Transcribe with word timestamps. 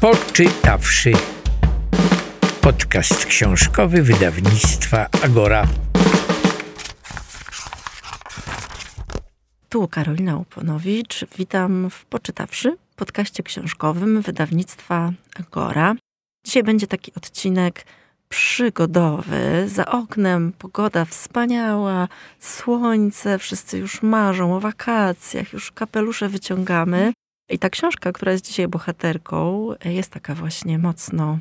Poczytawszy. 0.00 1.12
Podcast 2.60 3.26
książkowy 3.26 4.02
wydawnictwa 4.02 5.06
Agora. 5.24 5.66
Tu 9.68 9.88
Karolina 9.88 10.36
Uponowicz. 10.36 11.24
Witam 11.38 11.90
w 11.90 12.04
Poczytawszy, 12.04 12.76
podcaście 12.96 13.42
książkowym 13.42 14.20
wydawnictwa 14.20 15.12
Agora. 15.40 15.94
Dzisiaj 16.46 16.62
będzie 16.62 16.86
taki 16.86 17.12
odcinek 17.14 17.84
przygodowy. 18.28 19.68
Za 19.68 19.86
oknem 19.86 20.52
pogoda 20.58 21.04
wspaniała, 21.04 22.08
słońce, 22.40 23.38
wszyscy 23.38 23.78
już 23.78 24.02
marzą 24.02 24.56
o 24.56 24.60
wakacjach, 24.60 25.52
już 25.52 25.72
kapelusze 25.72 26.28
wyciągamy. 26.28 27.12
I 27.50 27.58
ta 27.58 27.70
książka, 27.70 28.12
która 28.12 28.32
jest 28.32 28.46
dzisiaj 28.46 28.68
bohaterką, 28.68 29.68
jest 29.84 30.10
taka 30.10 30.34
właśnie 30.34 30.78
mocno 30.78 31.38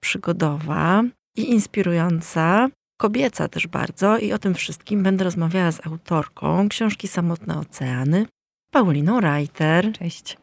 przygodowa 0.00 1.02
i 1.36 1.50
inspirująca, 1.50 2.68
kobieca 3.00 3.48
też 3.48 3.66
bardzo. 3.66 4.18
I 4.18 4.32
o 4.32 4.38
tym 4.38 4.54
wszystkim 4.54 5.02
będę 5.02 5.24
rozmawiała 5.24 5.72
z 5.72 5.86
autorką 5.86 6.68
książki 6.68 7.08
Samotne 7.08 7.58
Oceany, 7.58 8.26
Pauliną 8.72 9.20
Reiter. 9.20 9.92
Cześć. 9.92 10.36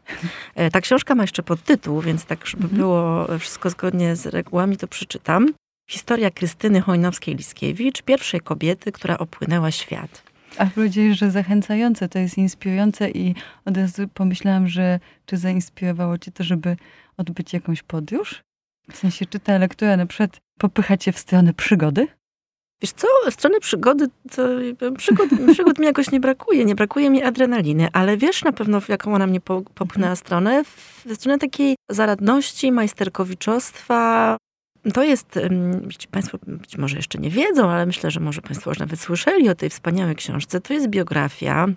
E, 0.55 0.72
ta 0.72 0.81
książka 0.81 1.16
ma 1.16 1.23
jeszcze 1.23 1.44
podtytuł, 1.44 2.02
więc 2.02 2.25
tak, 2.25 2.45
żeby 2.45 2.63
mhm. 2.63 2.77
było 2.81 3.27
wszystko 3.39 3.70
zgodnie 3.70 4.16
z 4.16 4.25
regułami, 4.25 4.77
to 4.77 4.88
przeczytam. 4.88 5.53
Historia 5.89 6.31
Krystyny 6.31 6.81
Hojnowskiej-Liskiewicz, 6.81 8.02
pierwszej 8.02 8.39
kobiety, 8.39 8.91
która 8.91 9.17
opłynęła 9.17 9.72
świat. 9.72 10.28
A 10.59 10.66
powiedziałeś, 10.66 11.18
że 11.18 11.31
zachęcające, 11.31 12.09
to 12.09 12.20
jest 12.20 12.38
inspirujące 12.38 13.09
i 13.09 13.36
od 13.66 13.77
razu 13.77 14.08
pomyślałam, 14.13 14.67
że 14.67 15.00
czy 15.26 15.38
zainspirowało 15.38 16.17
cię 16.17 16.31
to, 16.31 16.44
żeby 16.44 16.77
odbyć 17.17 17.54
jakąś 17.54 17.84
podróż? 17.84 18.44
W 18.91 18.98
sensie, 18.98 19.26
czy 19.26 19.40
ta 19.40 19.58
lektura 19.58 19.98
na 19.98 20.06
przykład 20.06 20.38
popycha 20.58 20.98
cię 20.98 21.11
w 21.11 21.20
stronę 21.20 21.53
przygody? 21.53 22.08
Wiesz 22.81 22.92
co, 22.92 23.08
w 23.31 23.33
stronę 23.33 23.59
przygody, 23.59 24.08
to 24.31 24.44
przygód, 24.98 25.30
przygód 25.53 25.80
mi 25.80 25.86
jakoś 25.86 26.11
nie 26.11 26.20
brakuje, 26.20 26.66
nie 26.66 26.76
brakuje 26.76 27.09
mi 27.09 27.23
adrenaliny, 27.23 27.88
ale 27.94 28.17
wiesz 28.17 28.44
na 28.44 28.52
pewno, 28.52 28.81
w 28.81 28.89
jaką 28.89 29.16
ona 29.16 29.28
mnie 29.28 29.42
popchnęła 29.76 30.16
stronę? 30.16 30.64
W 30.64 31.05
stronę 31.14 31.38
takiej 31.38 31.76
zaradności, 31.89 32.72
majsterkowiczostwa, 32.72 34.38
to 34.94 35.03
jest, 35.03 35.39
Państwo 36.11 36.38
być 36.47 36.77
może 36.77 36.95
jeszcze 36.95 37.19
nie 37.19 37.30
wiedzą, 37.30 37.69
ale 37.69 37.85
myślę, 37.85 38.11
że 38.11 38.19
może 38.19 38.41
Państwo 38.41 38.72
już 38.72 38.80
nawet 38.80 38.99
słyszeli 38.99 39.49
o 39.49 39.55
tej 39.55 39.69
wspaniałej 39.69 40.16
książce. 40.16 40.61
To 40.61 40.73
jest 40.73 40.88
biografia 40.88 41.67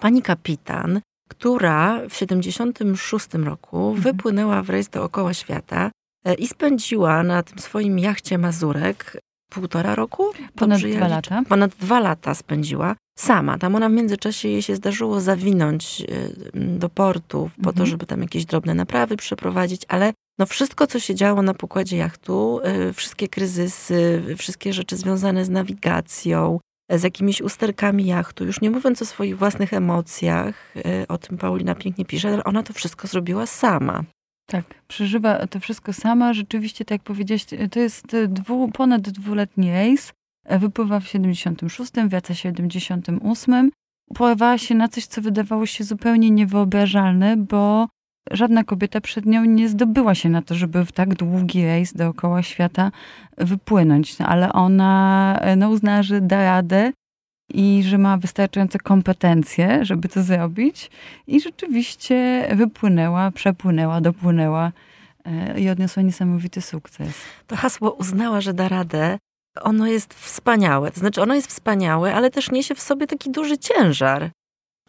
pani 0.00 0.22
kapitan, 0.22 1.00
która 1.28 2.00
w 2.08 2.14
76 2.14 3.34
roku 3.34 3.88
mhm. 3.88 4.02
wypłynęła 4.02 4.62
w 4.62 4.70
rejs 4.70 4.88
dookoła 4.88 5.34
świata 5.34 5.90
e, 6.24 6.34
i 6.34 6.46
spędziła 6.48 7.22
na 7.22 7.42
tym 7.42 7.58
swoim 7.58 7.98
jachcie 7.98 8.38
Mazurek 8.38 9.20
półtora 9.50 9.94
roku? 9.94 10.32
Ponad 10.54 10.80
dwa 10.80 11.08
lata. 11.08 11.42
Ponad 11.48 11.74
dwa 11.74 12.00
lata 12.00 12.34
spędziła 12.34 12.96
sama. 13.18 13.58
Tam 13.58 13.74
ona 13.74 13.88
w 13.88 13.92
międzyczasie 13.92 14.48
jej 14.48 14.62
się 14.62 14.76
zdarzyło 14.76 15.20
zawinąć 15.20 16.02
e, 16.02 16.06
do 16.54 16.88
portu 16.88 17.50
po 17.62 17.70
mhm. 17.70 17.76
to, 17.76 17.86
żeby 17.86 18.06
tam 18.06 18.22
jakieś 18.22 18.44
drobne 18.44 18.74
naprawy 18.74 19.16
przeprowadzić, 19.16 19.82
ale 19.88 20.12
no 20.38 20.46
wszystko, 20.46 20.86
co 20.86 21.00
się 21.00 21.14
działo 21.14 21.42
na 21.42 21.54
pokładzie 21.54 21.96
jachtu, 21.96 22.60
y, 22.88 22.92
wszystkie 22.92 23.28
kryzysy, 23.28 24.22
wszystkie 24.38 24.72
rzeczy 24.72 24.96
związane 24.96 25.44
z 25.44 25.48
nawigacją, 25.48 26.60
z 26.90 27.02
jakimiś 27.02 27.40
usterkami 27.40 28.06
jachtu, 28.06 28.44
już 28.44 28.60
nie 28.60 28.70
mówiąc 28.70 29.02
o 29.02 29.04
swoich 29.04 29.38
własnych 29.38 29.72
emocjach, 29.72 30.76
y, 30.76 31.06
o 31.08 31.18
tym 31.18 31.38
Paulina 31.38 31.74
pięknie 31.74 32.04
pisze, 32.04 32.28
ale 32.28 32.44
ona 32.44 32.62
to 32.62 32.72
wszystko 32.72 33.08
zrobiła 33.08 33.46
sama. 33.46 34.04
Tak, 34.46 34.64
przeżywa 34.88 35.46
to 35.46 35.60
wszystko 35.60 35.92
sama. 35.92 36.32
Rzeczywiście, 36.32 36.84
tak 36.84 36.90
jak 36.90 37.02
powiedziałeś, 37.02 37.44
to 37.70 37.80
jest 37.80 38.06
dwu, 38.28 38.68
ponad 38.68 39.02
dwuletni 39.02 39.70
rejs. 39.70 40.12
Wypływa 40.50 41.00
w 41.00 41.08
76, 41.08 41.92
wraca 42.08 42.34
w 42.34 42.38
78. 42.38 43.70
Pływała 44.14 44.58
się 44.58 44.74
na 44.74 44.88
coś, 44.88 45.06
co 45.06 45.22
wydawało 45.22 45.66
się 45.66 45.84
zupełnie 45.84 46.30
niewyobrażalne, 46.30 47.36
bo 47.36 47.88
żadna 48.30 48.64
kobieta 48.64 49.00
przed 49.00 49.26
nią 49.26 49.44
nie 49.44 49.68
zdobyła 49.68 50.14
się 50.14 50.28
na 50.28 50.42
to, 50.42 50.54
żeby 50.54 50.84
w 50.84 50.92
tak 50.92 51.14
długi 51.14 51.64
rejs 51.64 51.92
dookoła 51.92 52.42
świata 52.42 52.92
wypłynąć. 53.38 54.18
No, 54.18 54.26
ale 54.26 54.52
ona 54.52 55.40
no, 55.56 55.70
uznała, 55.70 56.02
że 56.02 56.20
da 56.20 56.44
radę 56.44 56.92
i 57.54 57.82
że 57.82 57.98
ma 57.98 58.18
wystarczające 58.18 58.78
kompetencje, 58.78 59.84
żeby 59.84 60.08
to 60.08 60.22
zrobić. 60.22 60.90
I 61.26 61.40
rzeczywiście 61.40 62.48
wypłynęła, 62.54 63.30
przepłynęła, 63.30 64.00
dopłynęła 64.00 64.72
e, 65.24 65.60
i 65.60 65.68
odniosła 65.70 66.02
niesamowity 66.02 66.60
sukces. 66.60 67.14
To 67.46 67.56
hasło 67.56 67.90
uznała, 67.90 68.40
że 68.40 68.54
da 68.54 68.68
radę. 68.68 69.18
Ono 69.60 69.86
jest 69.86 70.14
wspaniałe. 70.14 70.90
To 70.90 71.00
znaczy, 71.00 71.22
ono 71.22 71.34
jest 71.34 71.48
wspaniałe, 71.48 72.14
ale 72.14 72.30
też 72.30 72.50
niesie 72.50 72.74
w 72.74 72.80
sobie 72.80 73.06
taki 73.06 73.30
duży 73.30 73.58
ciężar. 73.58 74.30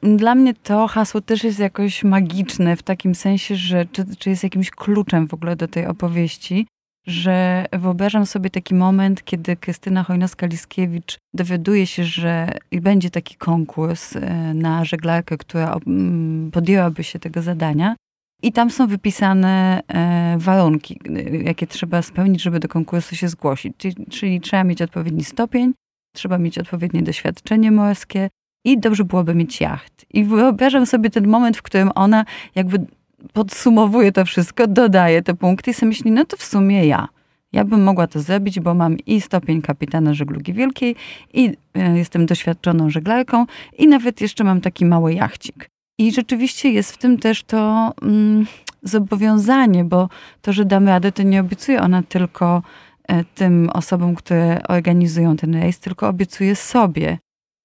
Dla 0.04 0.36
mnie 0.36 0.54
to 0.54 0.88
hasło 0.88 1.22
też 1.22 1.44
jest 1.44 1.60
jakoś 1.60 2.04
magiczne 2.04 2.76
w 2.76 2.84
takim 2.84 3.16
sensie, 3.16 3.56
że 3.56 3.86
czy, 3.86 4.16
czy 4.16 4.30
jest 4.30 4.44
jakimś 4.44 4.72
kluczem 4.72 5.28
w 5.28 5.34
ogóle 5.34 5.56
do 5.56 5.68
tej 5.68 5.86
opowieści, 5.86 6.68
że 7.08 7.66
wyobrażam 7.74 8.26
sobie 8.26 8.50
taki 8.50 8.76
moment, 8.76 9.24
kiedy 9.24 9.56
Krystyna 9.56 10.04
Hojnowska-Liskiewicz 10.04 11.18
dowiaduje 11.34 11.88
się, 11.88 12.04
że 12.04 12.52
będzie 12.72 13.10
taki 13.10 13.36
konkurs 13.36 14.16
e, 14.16 14.54
na 14.54 14.86
żeglarkę, 14.86 15.38
która 15.38 15.78
podjęłaby 16.52 17.04
się 17.04 17.20
tego 17.20 17.42
zadania. 17.42 17.96
I 18.44 18.52
tam 18.52 18.70
są 18.72 18.88
wypisane 18.88 19.82
e, 19.88 20.36
warunki, 20.40 21.00
jakie 21.44 21.68
trzeba 21.68 22.02
spełnić, 22.02 22.42
żeby 22.42 22.60
do 22.60 22.68
konkursu 22.68 23.16
się 23.16 23.28
zgłosić. 23.30 23.74
Czyli, 23.78 23.96
czyli 24.10 24.42
trzeba 24.42 24.64
mieć 24.64 24.82
odpowiedni 24.82 25.24
stopień, 25.24 25.74
trzeba 26.16 26.38
mieć 26.38 26.58
odpowiednie 26.60 27.04
doświadczenie 27.04 27.72
morskie, 27.72 28.30
i 28.68 28.80
dobrze 28.80 29.04
byłoby 29.04 29.36
mieć 29.36 29.62
jacht. 29.62 30.06
I 30.14 30.24
wyobrażam 30.24 30.86
sobie 30.86 31.10
ten 31.10 31.28
moment, 31.28 31.58
w 31.58 31.62
którym 31.62 31.90
ona 31.96 32.26
jakby 32.56 32.86
podsumowuje 33.34 34.12
to 34.12 34.26
wszystko, 34.26 34.68
dodaje 34.68 35.22
te 35.22 35.34
punkty 35.34 35.72
i 35.72 35.74
sobie 35.74 35.88
myśli, 35.88 36.12
no 36.12 36.26
to 36.26 36.38
w 36.38 36.44
sumie 36.44 36.86
ja. 36.86 37.08
Ja 37.54 37.66
bym 37.66 37.84
mogła 37.84 38.08
to 38.08 38.20
zrobić, 38.20 38.60
bo 38.60 38.74
mam 38.74 38.98
i 38.98 39.22
stopień 39.22 39.62
kapitana 39.62 40.14
żeglugi 40.14 40.54
wielkiej, 40.54 40.96
i 41.34 41.54
e, 41.74 41.98
jestem 41.98 42.26
doświadczoną 42.26 42.90
żeglarką, 42.90 43.46
i 43.78 43.88
nawet 43.88 44.22
jeszcze 44.22 44.44
mam 44.44 44.62
taki 44.62 44.86
mały 44.86 45.14
jachcik. 45.14 45.70
I 45.98 46.12
rzeczywiście 46.12 46.70
jest 46.70 46.92
w 46.92 46.98
tym 46.98 47.18
też 47.18 47.44
to 47.44 47.92
mm, 48.02 48.46
zobowiązanie, 48.84 49.84
bo 49.84 50.10
to, 50.42 50.54
że 50.54 50.66
damy 50.66 50.92
radę, 50.92 51.12
to 51.12 51.24
nie 51.24 51.42
obiecuje 51.42 51.82
ona 51.82 52.04
tylko 52.04 52.62
e, 53.08 53.24
tym 53.24 53.70
osobom, 53.74 54.16
które 54.16 54.62
organizują 54.68 55.36
ten 55.36 55.54
rejs, 55.54 55.80
tylko 55.80 56.08
obiecuje 56.08 56.56
sobie, 56.56 57.18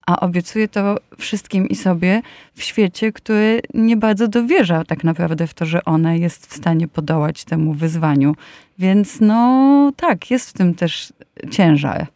a 0.07 0.21
obiecuje 0.21 0.69
to 0.69 0.97
wszystkim 1.19 1.69
i 1.69 1.75
sobie 1.75 2.23
w 2.55 2.63
świecie, 2.63 3.13
który 3.13 3.61
nie 3.75 3.97
bardzo 3.97 4.29
dowierza 4.29 4.85
tak 4.85 5.05
naprawdę 5.05 5.47
w 5.47 5.55
to, 5.55 5.67
że 5.67 5.85
ona 5.85 6.15
jest 6.15 6.47
w 6.47 6.57
stanie 6.57 6.89
podołać 6.89 7.45
temu 7.45 7.75
wyzwaniu. 7.75 8.37
Więc 8.79 9.21
no 9.21 9.93
tak, 9.97 10.31
jest 10.31 10.51
w 10.51 10.53
tym 10.53 10.75
też 10.75 11.13
ciężar. 11.51 12.07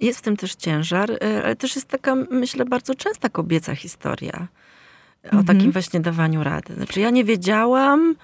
Jest 0.00 0.18
w 0.18 0.22
tym 0.22 0.36
też 0.36 0.54
ciężar, 0.54 1.10
e, 1.10 1.44
ale 1.44 1.56
też 1.56 1.76
jest 1.76 1.88
taka, 1.88 2.14
myślę, 2.14 2.64
bardzo 2.64 2.94
częsta 2.94 3.28
kobieca 3.28 3.74
historia 3.74 4.48
o 5.24 5.36
mhm. 5.36 5.44
takim 5.44 5.72
właśnie 5.72 6.00
dawaniu 6.00 6.44
rady. 6.44 6.74
Znaczy, 6.74 7.00
ja 7.00 7.10
nie 7.10 7.24
wiedziałam, 7.24 8.14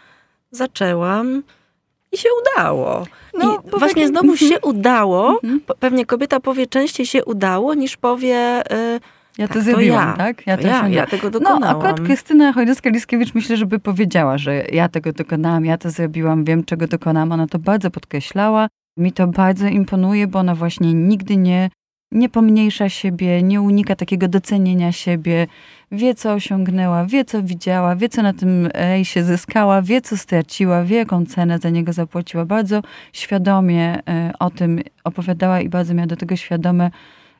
zaczęłam, 0.50 1.42
i 2.14 2.16
się 2.16 2.28
udało. 2.42 3.06
No, 3.38 3.62
I 3.66 3.78
właśnie 3.78 4.08
znowu 4.08 4.26
mm 4.26 4.36
-hmm. 4.36 4.48
się 4.48 4.60
udało. 4.60 5.38
Mm 5.44 5.58
-hmm. 5.58 5.74
Pewnie 5.78 6.06
kobieta 6.06 6.40
powie 6.40 6.66
częściej 6.66 7.06
się 7.06 7.24
udało, 7.24 7.74
niż 7.74 7.96
powie... 7.96 8.62
Yy, 8.70 9.00
ja 9.38 9.48
tak, 9.48 9.56
to 9.56 9.62
zrobiłam, 9.62 10.08
ja. 10.08 10.16
tak? 10.16 10.46
Ja, 10.46 10.56
to 10.56 10.66
ja, 10.66 10.88
ja 10.88 11.06
tego 11.06 11.30
dokonałam. 11.30 11.60
No, 11.60 11.68
akurat 11.68 12.00
Krystyna 12.00 12.52
Chojnowska-Liskiewicz 12.52 13.30
myślę, 13.34 13.56
żeby 13.56 13.78
powiedziała, 13.78 14.38
że 14.38 14.64
ja 14.72 14.88
tego 14.88 15.12
dokonałam, 15.12 15.64
ja 15.64 15.78
to 15.78 15.90
zrobiłam, 15.90 16.44
wiem, 16.44 16.64
czego 16.64 16.86
dokonałam. 16.86 17.32
Ona 17.32 17.46
to 17.46 17.58
bardzo 17.58 17.90
podkreślała. 17.90 18.68
Mi 18.96 19.12
to 19.12 19.26
bardzo 19.26 19.66
imponuje, 19.66 20.26
bo 20.26 20.38
ona 20.38 20.54
właśnie 20.54 20.94
nigdy 20.94 21.36
nie, 21.36 21.70
nie 22.14 22.28
pomniejsza 22.28 22.88
siebie, 22.88 23.42
nie 23.42 23.60
unika 23.60 23.96
takiego 23.96 24.28
docenienia 24.28 24.92
siebie. 24.92 25.46
Wie, 25.92 26.14
co 26.14 26.32
osiągnęła, 26.32 27.06
wie, 27.06 27.24
co 27.24 27.42
widziała, 27.42 27.96
wie, 27.96 28.08
co 28.08 28.22
na 28.22 28.32
tym 28.32 28.66
rejsie 28.74 29.24
zyskała, 29.24 29.82
wie, 29.82 30.00
co 30.00 30.16
straciła, 30.16 30.84
wie, 30.84 30.96
jaką 30.96 31.26
cenę 31.26 31.58
za 31.58 31.70
niego 31.70 31.92
zapłaciła. 31.92 32.44
Bardzo 32.44 32.82
świadomie 33.12 33.98
e, 34.08 34.32
o 34.38 34.50
tym 34.50 34.80
opowiadała 35.04 35.60
i 35.60 35.68
bardzo 35.68 35.94
miała 35.94 36.06
do 36.06 36.16
tego 36.16 36.36
świadome 36.36 36.90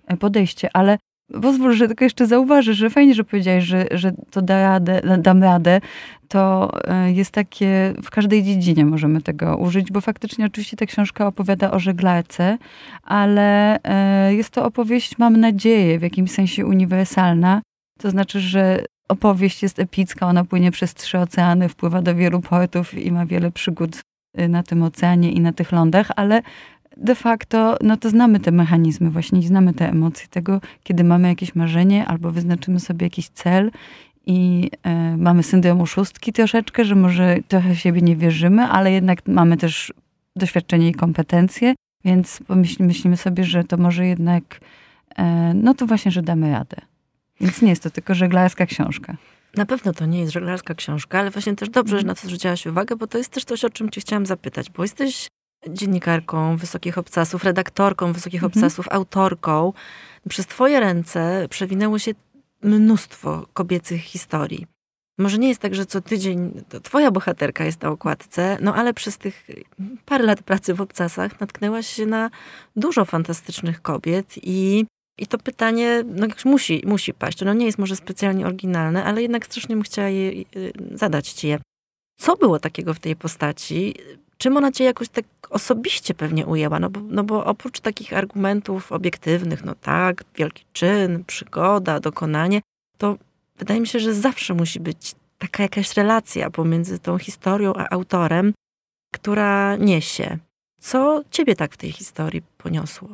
e, 0.06 0.16
podejście. 0.16 0.68
Ale 0.72 0.98
Pozwól, 1.42 1.74
że 1.74 1.86
tylko 1.86 2.04
jeszcze 2.04 2.26
zauważę, 2.26 2.74
że 2.74 2.90
fajnie, 2.90 3.14
że 3.14 3.24
powiedziałeś, 3.24 3.64
że, 3.64 3.86
że 3.90 4.12
to 4.30 4.42
da 4.42 4.62
radę, 4.62 5.00
dam 5.18 5.42
radę. 5.42 5.80
To 6.28 6.70
e, 6.88 7.12
jest 7.12 7.30
takie, 7.30 7.94
w 8.02 8.10
każdej 8.10 8.42
dziedzinie 8.42 8.86
możemy 8.86 9.22
tego 9.22 9.56
użyć, 9.56 9.92
bo 9.92 10.00
faktycznie 10.00 10.46
oczywiście 10.46 10.76
ta 10.76 10.86
książka 10.86 11.26
opowiada 11.26 11.70
o 11.70 11.78
żeglarce, 11.78 12.58
ale 13.02 13.78
e, 13.82 14.34
jest 14.34 14.50
to 14.50 14.64
opowieść, 14.64 15.18
mam 15.18 15.36
nadzieję, 15.36 15.98
w 15.98 16.02
jakimś 16.02 16.30
sensie 16.30 16.66
uniwersalna. 16.66 17.62
To 17.98 18.10
znaczy, 18.10 18.40
że 18.40 18.84
opowieść 19.08 19.62
jest 19.62 19.78
epicka, 19.78 20.26
ona 20.26 20.44
płynie 20.44 20.70
przez 20.70 20.94
trzy 20.94 21.18
oceany, 21.18 21.68
wpływa 21.68 22.02
do 22.02 22.14
wielu 22.14 22.40
portów 22.40 22.94
i 22.94 23.12
ma 23.12 23.26
wiele 23.26 23.50
przygód 23.50 24.00
y, 24.40 24.48
na 24.48 24.62
tym 24.62 24.82
oceanie 24.82 25.32
i 25.32 25.40
na 25.40 25.52
tych 25.52 25.72
lądach, 25.72 26.10
ale 26.16 26.42
de 26.96 27.14
facto, 27.14 27.76
no 27.82 27.96
to 27.96 28.10
znamy 28.10 28.40
te 28.40 28.50
mechanizmy 28.50 29.10
właśnie, 29.10 29.42
znamy 29.42 29.74
te 29.74 29.88
emocje 29.88 30.28
tego, 30.28 30.60
kiedy 30.82 31.04
mamy 31.04 31.28
jakieś 31.28 31.54
marzenie 31.54 32.06
albo 32.06 32.30
wyznaczymy 32.30 32.80
sobie 32.80 33.06
jakiś 33.06 33.28
cel 33.28 33.70
i 34.26 34.70
y, 35.14 35.16
mamy 35.16 35.42
syndrom 35.42 35.80
oszustki 35.80 36.32
troszeczkę, 36.32 36.84
że 36.84 36.94
może 36.94 37.36
trochę 37.48 37.76
siebie 37.76 38.02
nie 38.02 38.16
wierzymy, 38.16 38.62
ale 38.62 38.92
jednak 38.92 39.18
mamy 39.26 39.56
też 39.56 39.92
doświadczenie 40.36 40.88
i 40.88 40.94
kompetencje, 40.94 41.74
więc 42.04 42.40
myślimy 42.80 43.16
sobie, 43.16 43.44
że 43.44 43.64
to 43.64 43.76
może 43.76 44.06
jednak, 44.06 44.60
y, 45.18 45.22
no 45.54 45.74
to 45.74 45.86
właśnie, 45.86 46.10
że 46.10 46.22
damy 46.22 46.52
radę. 46.52 46.76
Więc 47.40 47.62
nie 47.62 47.70
jest 47.70 47.82
to 47.82 47.90
tylko 47.90 48.14
żeglarska 48.14 48.66
książka. 48.66 49.16
Na 49.56 49.66
pewno 49.66 49.92
to 49.92 50.06
nie 50.06 50.20
jest 50.20 50.32
żeglarska 50.32 50.74
książka, 50.74 51.18
ale 51.18 51.30
właśnie 51.30 51.56
też 51.56 51.70
dobrze, 51.70 51.98
że 51.98 52.06
na 52.06 52.14
to 52.14 52.20
zwróciłaś 52.26 52.66
uwagę, 52.66 52.96
bo 52.96 53.06
to 53.06 53.18
jest 53.18 53.30
też 53.30 53.44
coś, 53.44 53.64
o 53.64 53.70
czym 53.70 53.90
cię 53.90 54.00
chciałam 54.00 54.26
zapytać, 54.26 54.70
bo 54.70 54.82
jesteś 54.82 55.28
dziennikarką 55.68 56.56
Wysokich 56.56 56.98
Obcasów, 56.98 57.44
redaktorką 57.44 58.12
Wysokich 58.12 58.44
mhm. 58.44 58.52
Obcasów, 58.52 58.86
autorką. 58.90 59.72
Przez 60.28 60.46
twoje 60.46 60.80
ręce 60.80 61.46
przewinęło 61.50 61.98
się 61.98 62.12
mnóstwo 62.62 63.46
kobiecych 63.52 64.00
historii. 64.00 64.66
Może 65.18 65.38
nie 65.38 65.48
jest 65.48 65.60
tak, 65.60 65.74
że 65.74 65.86
co 65.86 66.00
tydzień 66.00 66.64
to 66.68 66.80
twoja 66.80 67.10
bohaterka 67.10 67.64
jest 67.64 67.82
na 67.82 67.88
okładce, 67.88 68.58
no 68.60 68.74
ale 68.74 68.94
przez 68.94 69.18
tych 69.18 69.46
parę 70.04 70.24
lat 70.24 70.42
pracy 70.42 70.74
w 70.74 70.80
obcasach 70.80 71.40
natknęłaś 71.40 71.86
się 71.86 72.06
na 72.06 72.30
dużo 72.76 73.04
fantastycznych 73.04 73.82
kobiet 73.82 74.34
i 74.42 74.86
i 75.18 75.26
to 75.26 75.38
pytanie 75.38 76.04
no, 76.06 76.26
musi, 76.44 76.82
musi 76.86 77.14
paść. 77.14 77.42
Ono 77.42 77.54
nie 77.54 77.66
jest 77.66 77.78
może 77.78 77.96
specjalnie 77.96 78.46
oryginalne, 78.46 79.04
ale 79.04 79.22
jednak 79.22 79.46
strasznie 79.46 79.74
bym 79.76 79.82
chciała 79.82 80.08
je, 80.08 80.30
y, 80.56 80.72
zadać 80.94 81.28
ci 81.28 81.48
je. 81.48 81.58
Co 82.20 82.36
było 82.36 82.58
takiego 82.58 82.94
w 82.94 82.98
tej 82.98 83.16
postaci? 83.16 83.94
Czym 84.44 84.56
ona 84.56 84.72
cię 84.72 84.84
jakoś 84.84 85.08
tak 85.08 85.24
osobiście 85.50 86.14
pewnie 86.14 86.46
ujęła? 86.46 86.80
No 86.80 86.90
bo, 86.90 87.00
no 87.00 87.24
bo 87.24 87.44
oprócz 87.44 87.80
takich 87.80 88.12
argumentów 88.12 88.92
obiektywnych, 88.92 89.64
no 89.64 89.74
tak, 89.74 90.24
wielki 90.36 90.64
czyn, 90.72 91.24
przygoda, 91.24 92.00
dokonanie, 92.00 92.60
to 92.98 93.16
wydaje 93.56 93.80
mi 93.80 93.86
się, 93.86 94.00
że 94.00 94.14
zawsze 94.14 94.54
musi 94.54 94.80
być 94.80 95.14
taka 95.38 95.62
jakaś 95.62 95.96
relacja 95.96 96.50
pomiędzy 96.50 96.98
tą 96.98 97.18
historią 97.18 97.74
a 97.74 97.90
autorem, 97.90 98.54
która 99.14 99.76
niesie. 99.76 100.38
Co 100.80 101.22
ciebie 101.30 101.56
tak 101.56 101.74
w 101.74 101.76
tej 101.76 101.92
historii 101.92 102.42
poniosło? 102.58 103.08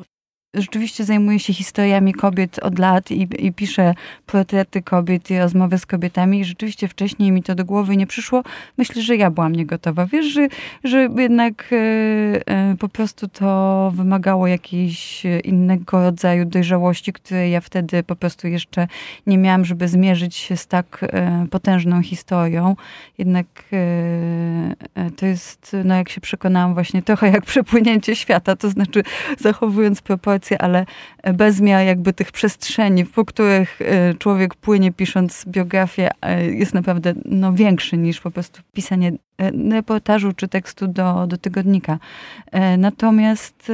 Rzeczywiście 0.54 1.04
zajmuję 1.04 1.38
się 1.38 1.52
historiami 1.52 2.14
kobiet 2.14 2.58
od 2.58 2.78
lat 2.78 3.10
i, 3.10 3.28
i 3.38 3.52
piszę 3.52 3.94
portrety 4.26 4.82
kobiet 4.82 5.30
i 5.30 5.38
rozmowy 5.38 5.78
z 5.78 5.86
kobietami 5.86 6.40
i 6.40 6.44
rzeczywiście 6.44 6.88
wcześniej 6.88 7.32
mi 7.32 7.42
to 7.42 7.54
do 7.54 7.64
głowy 7.64 7.96
nie 7.96 8.06
przyszło. 8.06 8.42
Myślę, 8.78 9.02
że 9.02 9.16
ja 9.16 9.30
byłam 9.30 9.52
niegotowa. 9.52 10.06
Wiesz, 10.06 10.26
że, 10.26 10.48
że 10.84 11.08
jednak 11.18 11.70
e, 11.72 11.76
e, 12.46 12.76
po 12.78 12.88
prostu 12.88 13.28
to 13.28 13.92
wymagało 13.94 14.46
jakiejś 14.46 15.22
innego 15.44 16.02
rodzaju 16.02 16.44
dojrzałości, 16.44 17.12
której 17.12 17.50
ja 17.50 17.60
wtedy 17.60 18.02
po 18.02 18.16
prostu 18.16 18.48
jeszcze 18.48 18.88
nie 19.26 19.38
miałam, 19.38 19.64
żeby 19.64 19.88
zmierzyć 19.88 20.36
się 20.36 20.56
z 20.56 20.66
tak 20.66 21.00
e, 21.02 21.46
potężną 21.50 22.02
historią. 22.02 22.76
Jednak 23.18 23.46
to 25.16 25.26
jest, 25.26 25.76
no 25.84 25.94
jak 25.94 26.08
się 26.08 26.20
przekonałam, 26.20 26.74
właśnie 26.74 27.02
trochę 27.02 27.30
jak 27.30 27.44
przepłynięcie 27.44 28.16
świata, 28.16 28.56
to 28.56 28.70
znaczy 28.70 29.02
zachowując 29.38 30.02
proporcje 30.02 30.39
ale 30.58 30.86
bez 31.34 31.60
miar 31.60 31.86
jakby 31.86 32.12
tych 32.12 32.32
przestrzeni, 32.32 33.04
po 33.04 33.24
których 33.24 33.80
e, 33.82 34.14
człowiek 34.14 34.54
płynie 34.54 34.92
pisząc 34.92 35.44
biografię, 35.48 36.10
jest 36.50 36.74
naprawdę 36.74 37.14
no, 37.24 37.52
większy 37.52 37.96
niż 37.96 38.20
po 38.20 38.30
prostu 38.30 38.62
pisanie 38.72 39.12
e, 39.38 39.50
reportażu 39.70 40.32
czy 40.32 40.48
tekstu 40.48 40.86
do, 40.86 41.26
do 41.26 41.38
tygodnika. 41.38 41.98
Natomiast 42.78 43.72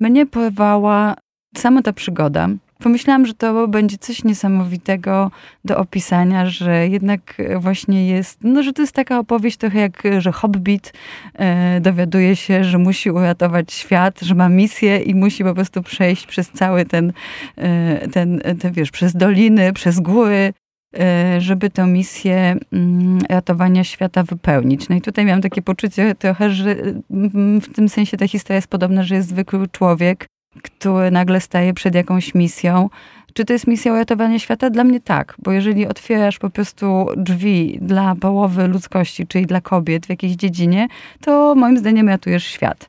mnie 0.00 0.26
porwała 0.26 1.14
sama 1.56 1.82
ta 1.82 1.92
przygoda 1.92 2.48
pomyślałam, 2.78 3.26
że 3.26 3.34
to 3.34 3.68
będzie 3.68 3.98
coś 3.98 4.24
niesamowitego 4.24 5.30
do 5.64 5.78
opisania, 5.78 6.46
że 6.46 6.88
jednak 6.88 7.42
właśnie 7.58 8.08
jest, 8.08 8.38
no 8.42 8.62
że 8.62 8.72
to 8.72 8.82
jest 8.82 8.94
taka 8.94 9.18
opowieść 9.18 9.56
trochę 9.56 9.78
jak, 9.78 10.02
że 10.18 10.32
Hobbit 10.32 10.92
e, 11.34 11.80
dowiaduje 11.80 12.36
się, 12.36 12.64
że 12.64 12.78
musi 12.78 13.10
uratować 13.10 13.72
świat, 13.72 14.20
że 14.20 14.34
ma 14.34 14.48
misję 14.48 14.98
i 14.98 15.14
musi 15.14 15.44
po 15.44 15.54
prostu 15.54 15.82
przejść 15.82 16.26
przez 16.26 16.50
cały 16.50 16.84
ten, 16.84 17.12
e, 17.56 18.08
ten, 18.08 18.40
wiesz, 18.72 18.90
przez 18.90 19.16
doliny, 19.16 19.72
przez 19.72 20.00
góry, 20.00 20.52
e, 20.98 21.40
żeby 21.40 21.70
tę 21.70 21.86
misję 21.86 22.56
mm, 22.72 23.18
ratowania 23.28 23.84
świata 23.84 24.22
wypełnić. 24.22 24.88
No 24.88 24.96
i 24.96 25.00
tutaj 25.00 25.24
miałam 25.24 25.42
takie 25.42 25.62
poczucie 25.62 26.14
trochę, 26.14 26.50
że 26.50 26.76
mm, 27.10 27.60
w 27.60 27.74
tym 27.74 27.88
sensie 27.88 28.16
ta 28.16 28.28
historia 28.28 28.56
jest 28.56 28.68
podobna, 28.68 29.02
że 29.02 29.14
jest 29.14 29.28
zwykły 29.28 29.68
człowiek, 29.68 30.26
który 30.62 31.10
nagle 31.10 31.40
staje 31.40 31.74
przed 31.74 31.94
jakąś 31.94 32.34
misją. 32.34 32.88
Czy 33.34 33.44
to 33.44 33.52
jest 33.52 33.66
misja 33.66 33.92
uratowania 33.92 34.38
świata? 34.38 34.70
Dla 34.70 34.84
mnie 34.84 35.00
tak, 35.00 35.34
bo 35.38 35.52
jeżeli 35.52 35.86
otwierasz 35.86 36.38
po 36.38 36.50
prostu 36.50 37.06
drzwi 37.16 37.78
dla 37.82 38.14
połowy 38.14 38.68
ludzkości, 38.68 39.26
czyli 39.26 39.46
dla 39.46 39.60
kobiet 39.60 40.06
w 40.06 40.08
jakiejś 40.08 40.32
dziedzinie, 40.32 40.88
to 41.20 41.54
moim 41.54 41.78
zdaniem 41.78 42.08
ratujesz 42.08 42.44
świat. 42.44 42.88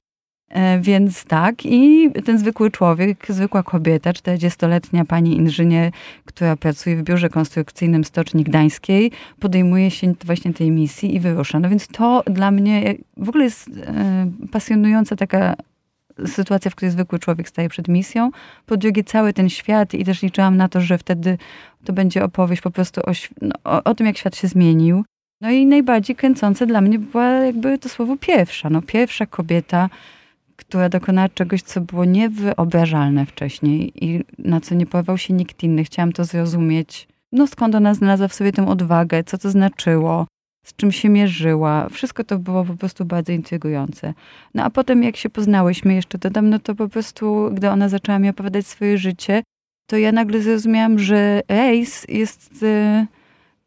E, 0.50 0.80
więc 0.80 1.24
tak, 1.24 1.66
i 1.66 2.10
ten 2.26 2.38
zwykły 2.40 2.72
człowiek, 2.72 3.26
zwykła 3.30 3.64
kobieta, 3.64 4.12
40-letnia 4.12 5.06
pani 5.06 5.38
inżynier, 5.38 5.92
która 6.26 6.56
pracuje 6.56 6.96
w 6.96 7.04
biurze 7.04 7.30
konstrukcyjnym 7.30 8.04
Stoczni 8.04 8.44
Gdańskiej, 8.44 9.12
podejmuje 9.40 9.92
się 9.92 10.14
właśnie 10.26 10.54
tej 10.54 10.72
misji 10.72 11.16
i 11.16 11.20
wyrusza. 11.20 11.60
No 11.60 11.70
więc 11.70 11.88
to 11.88 12.24
dla 12.26 12.52
mnie 12.52 12.96
w 13.18 13.30
ogóle 13.30 13.44
jest 13.44 13.68
e, 13.68 14.32
pasjonująca 14.52 15.16
taka 15.16 15.56
sytuacja, 16.26 16.72
w 16.72 16.76
której 16.76 16.92
zwykły 16.92 17.20
człowiek 17.20 17.50
staje 17.50 17.70
przed 17.70 17.88
misją. 17.88 18.32
Po 18.66 18.78
drugie, 18.78 19.04
cały 19.04 19.34
ten 19.34 19.50
świat 19.50 19.94
i 19.94 20.06
też 20.06 20.22
liczyłam 20.22 20.58
na 20.58 20.70
to, 20.70 20.82
że 20.82 20.98
wtedy 20.98 21.38
to 21.84 21.94
będzie 21.94 22.24
opowieść 22.24 22.62
po 22.62 22.72
prostu 22.72 23.02
o, 23.02 23.12
no, 23.42 23.56
o, 23.64 23.84
o 23.84 23.96
tym, 23.96 24.08
jak 24.08 24.18
świat 24.18 24.36
się 24.36 24.48
zmienił. 24.48 25.04
No 25.42 25.50
i 25.50 25.66
najbardziej 25.66 26.16
kręcące 26.16 26.68
dla 26.68 26.82
mnie 26.82 27.00
była 27.00 27.26
jakby 27.26 27.78
to 27.78 27.90
słowo 27.90 28.18
pierwsza. 28.18 28.70
No 28.70 28.82
pierwsza 28.82 29.26
kobieta, 29.26 29.90
która 30.56 30.90
dokonała 30.90 31.30
czegoś, 31.30 31.62
co 31.62 31.82
było 31.82 32.06
niewyobrażalne 32.06 33.26
wcześniej 33.26 34.06
i 34.06 34.24
na 34.40 34.62
co 34.62 34.76
nie 34.76 34.86
pojawiał 34.86 35.18
się 35.18 35.34
nikt 35.34 35.64
inny. 35.64 35.84
Chciałam 35.84 36.12
to 36.12 36.26
zrozumieć. 36.26 37.08
No 37.32 37.48
skąd 37.48 37.76
ona 37.76 37.94
znalazła 37.94 38.28
w 38.28 38.34
sobie 38.34 38.52
tę 38.52 38.68
odwagę, 38.68 39.24
co 39.24 39.38
to 39.38 39.50
znaczyło, 39.52 40.28
z 40.66 40.76
czym 40.76 40.92
się 40.92 41.10
mierzyła. 41.10 41.90
Wszystko 41.90 42.24
to 42.24 42.40
było 42.40 42.66
po 42.66 42.74
prostu 42.74 43.06
bardzo 43.06 43.32
intrygujące. 43.32 44.14
No 44.54 44.64
a 44.64 44.70
potem 44.70 45.04
jak 45.04 45.18
się 45.18 45.30
poznałyśmy 45.30 45.94
jeszcze 45.96 46.18
dodam, 46.18 46.50
no 46.50 46.60
to 46.60 46.76
po 46.76 46.90
prostu, 46.90 47.50
gdy 47.54 47.70
ona 47.70 47.90
zaczęła 47.90 48.20
mi 48.20 48.30
opowiadać 48.30 48.68
swoje 48.68 48.98
życie, 48.98 49.44
to 49.88 49.98
ja 49.98 50.12
nagle 50.12 50.42
zrozumiałam, 50.42 51.00
że 51.00 51.42
Ace 51.48 52.14
jest 52.14 52.64
y, 52.64 53.06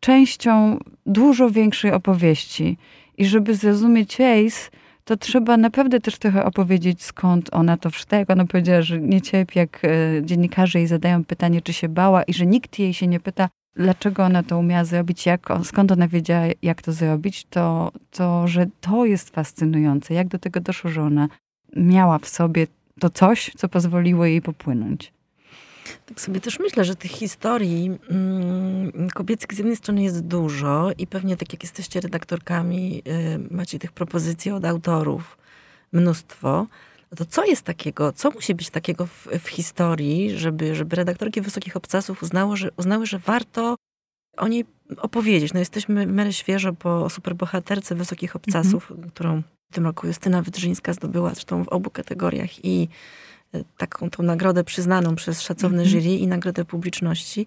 częścią 0.01 0.79
dużo 1.07 1.51
większej 1.51 1.93
opowieści. 1.93 2.77
I 3.19 3.27
żeby 3.27 3.55
zrozumieć 3.55 4.21
Ace, 4.21 4.71
to 5.05 5.17
trzeba 5.17 5.57
naprawdę 5.57 6.01
też 6.01 6.19
trochę 6.19 6.45
opowiedzieć, 6.45 7.03
skąd 7.03 7.55
ona 7.55 7.77
to 7.77 7.91
wszystko. 7.91 8.17
Ona 8.29 8.45
powiedziała, 8.45 8.83
że 8.83 9.01
nie 9.01 9.21
cierpi, 9.21 9.59
jak 9.59 9.85
y, 9.85 10.23
dziennikarze 10.25 10.79
jej 10.79 10.89
zadają 10.89 11.25
pytanie, 11.25 11.63
czy 11.63 11.73
się 11.73 11.89
bała 11.89 12.23
i 12.23 12.33
że 12.35 12.47
nikt 12.47 12.79
jej 12.79 12.95
się 12.95 13.07
nie 13.07 13.21
pyta, 13.21 13.49
dlaczego 13.79 14.25
ona 14.25 14.43
to 14.43 14.59
umiała 14.59 14.85
zrobić, 14.85 15.27
jak, 15.27 15.49
skąd 15.65 15.93
ona 15.93 16.09
wiedziała, 16.09 16.47
jak 16.63 16.83
to 16.83 16.93
zrobić, 16.93 17.47
to, 17.51 17.93
to, 18.11 18.49
że 18.49 18.67
to 18.81 19.05
jest 19.05 19.31
fascynujące. 19.31 20.15
Jak 20.15 20.29
do 20.29 20.39
tego 20.39 20.61
doszło, 20.61 20.91
że 20.91 21.03
ona 21.03 21.29
miała 21.77 22.19
w 22.19 22.29
sobie 22.29 22.67
to 23.01 23.11
coś, 23.11 23.51
co 23.57 23.69
pozwoliło 23.69 24.27
jej 24.27 24.43
popłynąć. 24.43 25.13
Tak 26.07 26.21
sobie 26.21 26.41
też 26.41 26.59
myślę, 26.59 26.85
że 26.85 26.97
tych 26.97 27.11
historii 27.11 27.91
mm, 28.11 29.11
kobiecych 29.15 29.55
z 29.55 29.59
jednej 29.59 29.77
strony 29.77 30.03
jest 30.03 30.27
dużo 30.27 30.91
i 30.99 31.07
pewnie 31.07 31.37
tak 31.37 31.53
jak 31.53 31.63
jesteście 31.63 32.01
redaktorkami, 32.01 33.03
y, 33.09 33.55
macie 33.55 33.79
tych 33.79 33.93
propozycji 33.93 34.51
od 34.51 34.65
autorów 34.65 35.39
mnóstwo. 35.93 36.67
No 37.11 37.17
to 37.17 37.25
co 37.25 37.45
jest 37.45 37.63
takiego, 37.63 38.13
co 38.13 38.31
musi 38.31 38.55
być 38.55 38.71
takiego 38.71 39.07
w, 39.07 39.27
w 39.39 39.49
historii, 39.49 40.39
żeby, 40.39 40.75
żeby 40.75 40.97
redaktorki 40.97 41.41
Wysokich 41.41 41.77
Obcasów 41.77 42.23
uznało, 42.23 42.57
że, 42.57 42.71
uznały, 42.77 43.07
że 43.07 43.19
warto 43.19 43.77
o 44.37 44.49
niej 44.49 44.65
opowiedzieć. 44.97 45.53
No 45.53 45.59
jesteśmy 45.59 46.07
miarę 46.07 46.33
świeżo 46.33 46.73
po 46.73 47.11
superbohaterce 47.11 47.95
Wysokich 47.95 48.37
Obcasów, 48.37 48.91
mhm. 48.91 49.11
którą 49.11 49.43
w 49.71 49.75
tym 49.75 49.85
roku 49.85 50.07
Justyna 50.07 50.43
Wydrzyńska 50.43 50.93
zdobyła 50.93 51.31
zresztą 51.31 51.65
w 51.65 51.69
obu 51.69 51.91
kategoriach 51.91 52.65
i 52.65 52.89
e, 53.55 53.65
taką 53.77 54.11
tą 54.11 54.23
nagrodę 54.23 54.65
przyznaną 54.65 55.15
przez 55.15 55.43
szacowne 55.43 55.83
mhm. 55.83 55.89
jury 56.03 56.17
i 56.17 56.27
nagrodę 56.27 56.65
publiczności. 56.65 57.47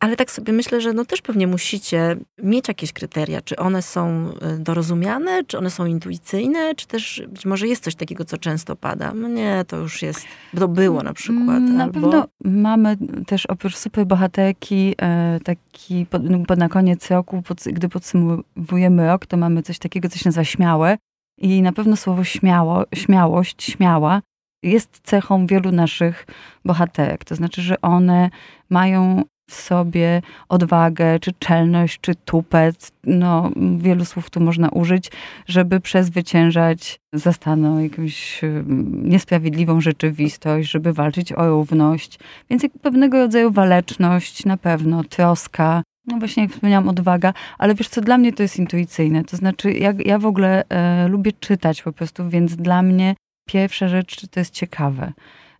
Ale 0.00 0.16
tak 0.16 0.30
sobie 0.30 0.52
myślę, 0.52 0.80
że 0.80 0.92
no 0.92 1.04
też 1.04 1.22
pewnie 1.22 1.46
musicie 1.46 2.16
mieć 2.42 2.68
jakieś 2.68 2.92
kryteria, 2.92 3.40
czy 3.40 3.56
one 3.56 3.82
są 3.82 4.30
y, 4.54 4.58
dorozumiane, 4.58 5.44
czy 5.44 5.58
one 5.58 5.70
są 5.70 5.86
intuicyjne, 5.86 6.74
czy 6.74 6.86
też 6.86 7.22
być 7.28 7.46
może 7.46 7.68
jest 7.68 7.84
coś 7.84 7.94
takiego, 7.94 8.24
co 8.24 8.38
często 8.38 8.76
pada. 8.76 9.12
No 9.14 9.28
nie, 9.28 9.64
to 9.68 9.76
już 9.76 10.02
jest, 10.02 10.26
to 10.58 10.68
było 10.68 11.02
na 11.02 11.12
przykład. 11.12 11.62
Na 11.62 11.84
albo... 11.84 12.00
pewno 12.00 12.26
mamy 12.44 12.96
też 13.26 13.46
oprócz 13.46 13.76
superbohaterki 13.76 14.94
e, 15.02 15.40
taki, 15.44 16.06
no, 16.22 16.56
na 16.56 16.68
koniec 16.68 17.10
roku, 17.10 17.42
gdy 17.66 17.88
podsumowujemy 17.88 19.06
rok, 19.06 19.26
to 19.26 19.36
mamy 19.36 19.62
coś 19.62 19.78
takiego, 19.78 20.08
co 20.08 20.18
się 20.18 20.28
nazywa 20.28 20.44
śmiałe, 20.44 20.96
I 21.38 21.62
na 21.62 21.72
pewno 21.72 21.96
słowo 21.96 22.24
śmiało, 22.24 22.84
śmiałość, 22.94 23.62
śmiała 23.62 24.22
jest 24.62 25.00
cechą 25.02 25.46
wielu 25.46 25.72
naszych 25.72 26.26
bohaterek. 26.64 27.24
To 27.24 27.34
znaczy, 27.34 27.62
że 27.62 27.80
one 27.80 28.30
mają 28.70 29.22
w 29.50 29.54
sobie 29.54 30.22
odwagę, 30.48 31.18
czy 31.20 31.32
czelność, 31.38 32.00
czy 32.00 32.14
tupet, 32.14 32.92
no 33.04 33.50
wielu 33.78 34.04
słów 34.04 34.30
tu 34.30 34.40
można 34.40 34.68
użyć, 34.68 35.10
żeby 35.46 35.80
przezwyciężać 35.80 37.00
zastaną 37.12 37.78
jakąś 37.78 38.40
niesprawiedliwą 38.86 39.80
rzeczywistość, 39.80 40.70
żeby 40.70 40.92
walczyć 40.92 41.32
o 41.32 41.48
równość. 41.48 42.18
Więc 42.50 42.66
pewnego 42.82 43.18
rodzaju 43.18 43.50
waleczność 43.50 44.44
na 44.44 44.56
pewno, 44.56 45.04
troska, 45.04 45.82
no 46.06 46.18
właśnie 46.18 46.42
jak 46.42 46.52
wspomniałam, 46.52 46.88
odwaga, 46.88 47.32
ale 47.58 47.74
wiesz 47.74 47.88
co, 47.88 48.00
dla 48.00 48.18
mnie 48.18 48.32
to 48.32 48.42
jest 48.42 48.56
intuicyjne. 48.56 49.24
To 49.24 49.36
znaczy, 49.36 49.72
ja, 49.72 49.92
ja 50.04 50.18
w 50.18 50.26
ogóle 50.26 50.64
e, 50.68 51.08
lubię 51.08 51.32
czytać 51.40 51.82
po 51.82 51.92
prostu, 51.92 52.28
więc 52.28 52.56
dla 52.56 52.82
mnie 52.82 53.14
pierwsza 53.48 53.88
rzecz, 53.88 54.26
to 54.28 54.40
jest 54.40 54.54
ciekawe. 54.54 55.12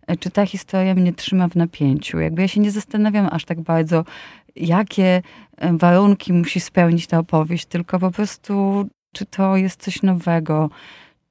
E, 0.07 0.17
czy 0.17 0.31
ta 0.31 0.45
historia 0.45 0.95
mnie 0.95 1.13
trzyma 1.13 1.47
w 1.47 1.55
napięciu? 1.55 2.19
Jakby 2.19 2.41
ja 2.41 2.47
się 2.47 2.61
nie 2.61 2.71
zastanawiam 2.71 3.29
aż 3.31 3.45
tak 3.45 3.61
bardzo, 3.61 4.05
jakie 4.55 5.21
e, 5.57 5.77
warunki 5.77 6.33
musi 6.33 6.59
spełnić 6.59 7.07
ta 7.07 7.19
opowieść, 7.19 7.65
tylko 7.65 7.99
po 7.99 8.11
prostu, 8.11 8.85
czy 9.13 9.25
to 9.25 9.57
jest 9.57 9.81
coś 9.81 10.01
nowego, 10.03 10.69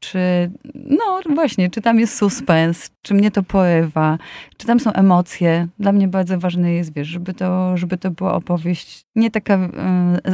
czy, 0.00 0.50
no 0.74 1.20
właśnie, 1.34 1.70
czy 1.70 1.80
tam 1.80 2.00
jest 2.00 2.16
suspens, 2.16 2.90
czy 3.02 3.14
mnie 3.14 3.30
to 3.30 3.42
porywa, 3.42 4.18
czy 4.56 4.66
tam 4.66 4.80
są 4.80 4.92
emocje. 4.92 5.68
Dla 5.78 5.92
mnie 5.92 6.08
bardzo 6.08 6.38
ważne 6.38 6.72
jest, 6.72 6.94
wiesz, 6.94 7.08
żeby 7.08 7.34
to, 7.34 7.76
żeby 7.76 7.98
to 7.98 8.10
była 8.10 8.34
opowieść 8.34 9.02
nie 9.16 9.30
taka 9.30 9.54
y, 9.56 9.68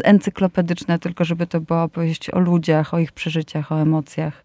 encyklopedyczna, 0.05 0.99
tylko 0.99 1.25
żeby 1.25 1.47
to 1.47 1.61
była 1.61 1.83
opowieść 1.83 2.31
o 2.31 2.41
ludziach, 2.41 2.95
o 2.95 2.99
ich 2.99 3.13
przeżyciach, 3.13 3.73
o 3.73 3.81
emocjach. 3.81 4.45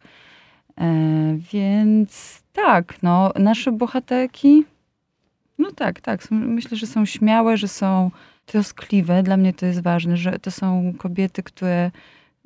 Więc 1.53 2.43
tak, 2.65 3.03
no, 3.03 3.31
nasze 3.39 3.71
bohaterki, 3.71 4.65
no 5.57 5.71
tak, 5.71 6.01
tak, 6.01 6.23
są, 6.23 6.35
myślę, 6.35 6.77
że 6.77 6.87
są 6.87 7.05
śmiałe, 7.05 7.57
że 7.57 7.67
są 7.67 8.11
troskliwe. 8.45 9.23
Dla 9.23 9.37
mnie 9.37 9.53
to 9.53 9.65
jest 9.65 9.81
ważne, 9.81 10.17
że 10.17 10.39
to 10.39 10.51
są 10.51 10.93
kobiety, 10.97 11.43
które 11.43 11.91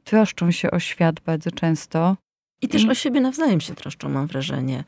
troszczą 0.03 0.51
się 0.51 0.72
o 0.72 0.80
świat 0.80 1.20
bardzo 1.20 1.51
często. 1.51 2.18
I 2.62 2.68
też 2.68 2.84
I... 2.84 2.89
o 2.89 2.94
siebie 2.94 3.22
nawzajem 3.22 3.62
się 3.62 3.75
troszczą, 3.75 4.10
mam 4.10 4.27
wrażenie. 4.27 4.84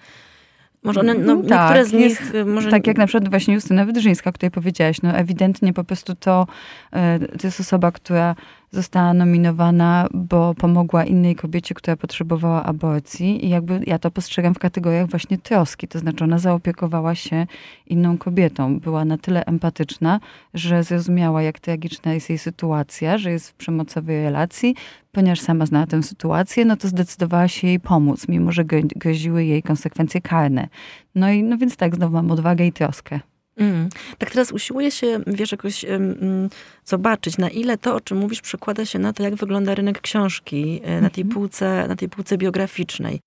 Może 0.84 1.00
one, 1.00 1.14
no, 1.14 1.36
tak, 1.36 1.44
niektóre 1.44 1.86
z 1.86 1.94
nich... 1.94 2.04
Jest, 2.04 2.36
y, 2.36 2.46
może... 2.46 2.70
Tak 2.72 2.88
jak 2.88 2.98
na 2.98 3.08
przykład 3.08 3.30
właśnie 3.30 3.54
Justyna 3.54 3.86
Wydrzyńska, 3.86 4.30
o 4.30 4.34
której 4.34 4.52
powiedziałaś, 4.52 5.02
no 5.02 5.10
ewidentnie 5.10 5.74
po 5.74 5.84
prostu 5.84 6.16
to, 6.16 6.48
e, 6.92 7.20
to 7.20 7.48
jest 7.48 7.60
osoba, 7.60 7.92
która 7.92 8.36
została 8.74 9.14
nominowana, 9.14 10.08
bo 10.14 10.54
pomogła 10.54 11.06
innej 11.06 11.36
kobiecie, 11.36 11.76
która 11.76 11.98
potrzebowała 11.98 12.64
aborcji 12.64 13.46
i 13.46 13.50
jakby 13.50 13.82
ja 13.88 14.00
to 14.00 14.12
postrzegam 14.12 14.54
w 14.54 14.60
kategoriach 14.60 15.10
właśnie 15.10 15.38
troski, 15.38 15.88
to 15.88 16.00
znaczy 16.00 16.24
ona 16.24 16.40
zaopiekowała 16.40 17.16
się 17.16 17.48
inną 17.88 18.18
kobietą, 18.18 18.80
była 18.80 19.06
na 19.06 19.18
tyle 19.18 19.46
empatyczna, 19.46 20.20
że 20.54 20.84
zrozumiała, 20.84 21.42
jak 21.42 21.60
tragiczna 21.60 22.14
jest 22.14 22.30
jej 22.30 22.38
sytuacja, 22.38 23.18
że 23.18 23.32
jest 23.32 23.50
w 23.50 23.54
przemocowej 23.54 24.24
relacji, 24.24 24.76
ponieważ 25.12 25.40
sama 25.40 25.66
znała 25.66 25.88
tę 25.88 26.04
sytuację, 26.04 26.66
no 26.66 26.78
to 26.78 26.88
zdecydowała 26.88 27.48
się 27.48 27.68
jej 27.68 27.80
pomóc, 27.80 28.28
mimo 28.28 28.52
że 28.52 28.66
groziły 28.96 29.46
jej 29.46 29.64
konsekwencje 29.64 30.22
karne. 30.22 30.68
No 31.16 31.32
i 31.32 31.44
no 31.44 31.58
więc 31.58 31.76
tak, 31.76 31.96
znowu 31.96 32.14
mam 32.14 32.32
odwagę 32.32 32.66
i 32.66 32.72
troskę. 32.72 33.20
Mm. 33.58 33.90
Tak 34.18 34.32
teraz 34.32 34.52
usiłuję 34.52 34.92
się, 34.92 35.20
wiesz, 35.28 35.52
jakoś 35.52 35.84
um, 35.84 36.50
zobaczyć, 36.86 37.38
na 37.38 37.50
ile 37.50 37.78
to, 37.78 37.96
o 37.96 38.02
czym 38.02 38.18
mówisz, 38.18 38.42
przekłada 38.42 38.86
się 38.86 39.00
na 39.00 39.14
to, 39.14 39.24
jak 39.24 39.36
wygląda 39.36 39.76
rynek 39.76 40.02
książki 40.02 40.82
mm 40.84 41.00
-hmm. 41.00 41.04
na, 41.04 41.10
tej 41.10 41.22
mhm. 41.22 41.34
półce, 41.34 41.88
na 41.88 41.96
tej 41.96 42.10
półce 42.10 42.38
biograficznej. 42.38 43.20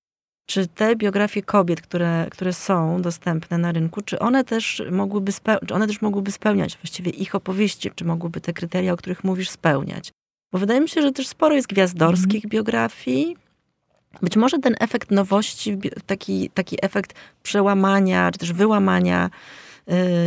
Czy 0.47 0.66
te 0.66 0.97
biografie 0.97 1.42
kobiet, 1.42 1.80
które, 1.80 2.26
które 2.30 2.52
są 2.52 3.02
dostępne 3.02 3.59
na 3.59 3.73
rynku, 3.73 4.02
czy 4.02 4.18
one 4.18 4.45
też 4.45 4.83
mogłyby, 4.90 5.33
czy 5.68 5.75
one 5.75 5.87
też 5.87 6.02
mogłyby 6.02 6.33
spełniać 6.33 6.76
właściwie 6.76 7.11
ich 7.11 7.35
opowieści, 7.35 7.90
czy 7.95 8.04
mogłyby 8.04 8.40
te 8.40 8.52
kryteria, 8.52 8.92
o 8.92 8.97
których 8.97 9.25
mówisz, 9.25 9.50
spełniać? 9.50 10.12
Bo 10.52 10.59
wydaje 10.59 10.80
mi 10.80 10.88
się, 10.88 11.02
że 11.02 11.12
też 11.12 11.28
sporo 11.28 11.54
jest 11.54 11.68
gwiazdorskich 11.68 12.45
mm 12.45 12.50
biografii. 12.50 13.37
Być 14.23 14.37
może 14.37 14.59
ten 14.59 14.75
efekt 14.80 15.11
nowości, 15.11 15.78
taki, 16.06 16.50
taki 16.50 16.76
efekt 16.83 17.14
przełamania, 17.42 18.30
czy 18.30 18.38
też 18.38 18.52
wyłamania 18.52 19.30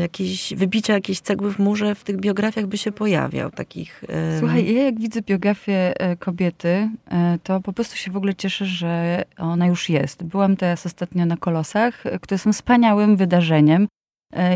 jakieś 0.02 0.54
wybicia 0.56 0.94
jakiejś 0.94 1.20
cegły 1.20 1.54
w 1.54 1.60
murze 1.60 1.96
w 1.96 2.04
tych 2.04 2.18
biografiach 2.18 2.68
by 2.68 2.78
się 2.78 2.92
pojawiał 2.92 3.52
takich. 3.52 4.04
Słuchaj, 4.40 4.74
ja 4.74 4.84
jak 4.84 5.00
widzę 5.00 5.22
biografię 5.22 6.00
e, 6.00 6.16
kobiety, 6.16 6.90
e, 7.12 7.38
to 7.44 7.62
po 7.62 7.74
prostu 7.74 7.96
się 7.96 8.12
w 8.12 8.18
ogóle 8.18 8.36
cieszę, 8.36 8.66
że 8.66 9.24
ona 9.38 9.68
już 9.68 9.90
jest. 9.90 10.24
Byłam 10.24 10.56
teraz 10.56 10.86
ostatnio 10.86 11.26
na 11.26 11.38
Kolosach, 11.38 12.06
e, 12.06 12.20
które 12.20 12.38
są 12.38 12.54
wspaniałym 12.54 13.16
wydarzeniem 13.16 13.88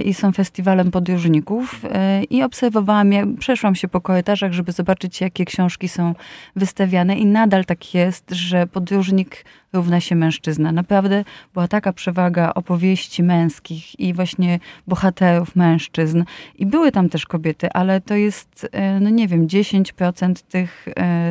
i 0.06 0.13
są 0.13 0.32
festiwalem 0.32 0.92
podróżników 0.92 1.82
i 2.30 2.44
obserwowałam, 2.44 3.12
ja 3.12 3.25
przeszłam 3.39 3.75
się 3.75 3.88
po 3.88 4.01
korytarzach, 4.01 4.53
żeby 4.53 4.72
zobaczyć, 4.72 5.22
jakie 5.22 5.46
książki 5.46 5.89
są 5.89 6.15
wystawiane 6.56 7.18
i 7.18 7.25
nadal 7.25 7.65
tak 7.65 7.94
jest, 7.94 8.32
że 8.32 8.68
podróżnik 8.68 9.46
równa 9.74 10.00
się 10.00 10.15
mężczyzna. 10.15 10.72
Naprawdę 10.72 11.24
była 11.53 11.68
taka 11.68 11.94
przewaga 11.94 12.53
opowieści 12.53 13.24
męskich 13.24 14.00
i 14.00 14.13
właśnie 14.13 14.60
bohaterów 14.88 15.56
mężczyzn. 15.56 16.24
I 16.56 16.65
były 16.65 16.92
tam 16.92 17.10
też 17.10 17.25
kobiety, 17.25 17.72
ale 17.72 18.01
to 18.01 18.15
jest, 18.15 18.70
no 19.01 19.10
nie 19.10 19.27
wiem, 19.27 19.48
10% 19.48 20.34
tych, 20.50 20.86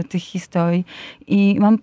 tych 0.09 0.23
historii. 0.23 0.85
I 1.27 1.57
mam 1.61 1.79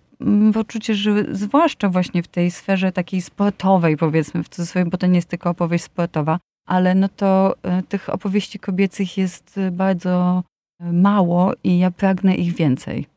poczucie, 0.54 0.96
że 0.96 1.12
zwłaszcza 1.32 1.90
właśnie 1.90 2.24
w 2.24 2.28
tej 2.28 2.52
sferze 2.52 2.92
takiej 2.92 3.22
sportowej, 3.22 3.98
powiedzmy 3.98 4.44
w 4.44 4.50
cudzysłowie, 4.50 4.90
bo 4.90 4.98
to 4.98 5.08
nie 5.08 5.16
jest 5.16 5.30
tylko 5.30 5.50
opowieść 5.50 5.84
sportowa, 5.84 6.40
ale 6.70 6.96
no 6.96 7.10
to 7.10 7.56
e, 7.64 7.84
tych 7.84 8.10
opowieści 8.10 8.60
kobiecych 8.60 9.18
jest 9.18 9.58
e, 9.58 9.72
bardzo 9.72 10.44
e, 10.80 10.94
mało 10.94 11.54
i 11.64 11.80
ja 11.80 11.92
pragnę 11.92 12.36
ich 12.36 12.56
więcej. 12.56 13.08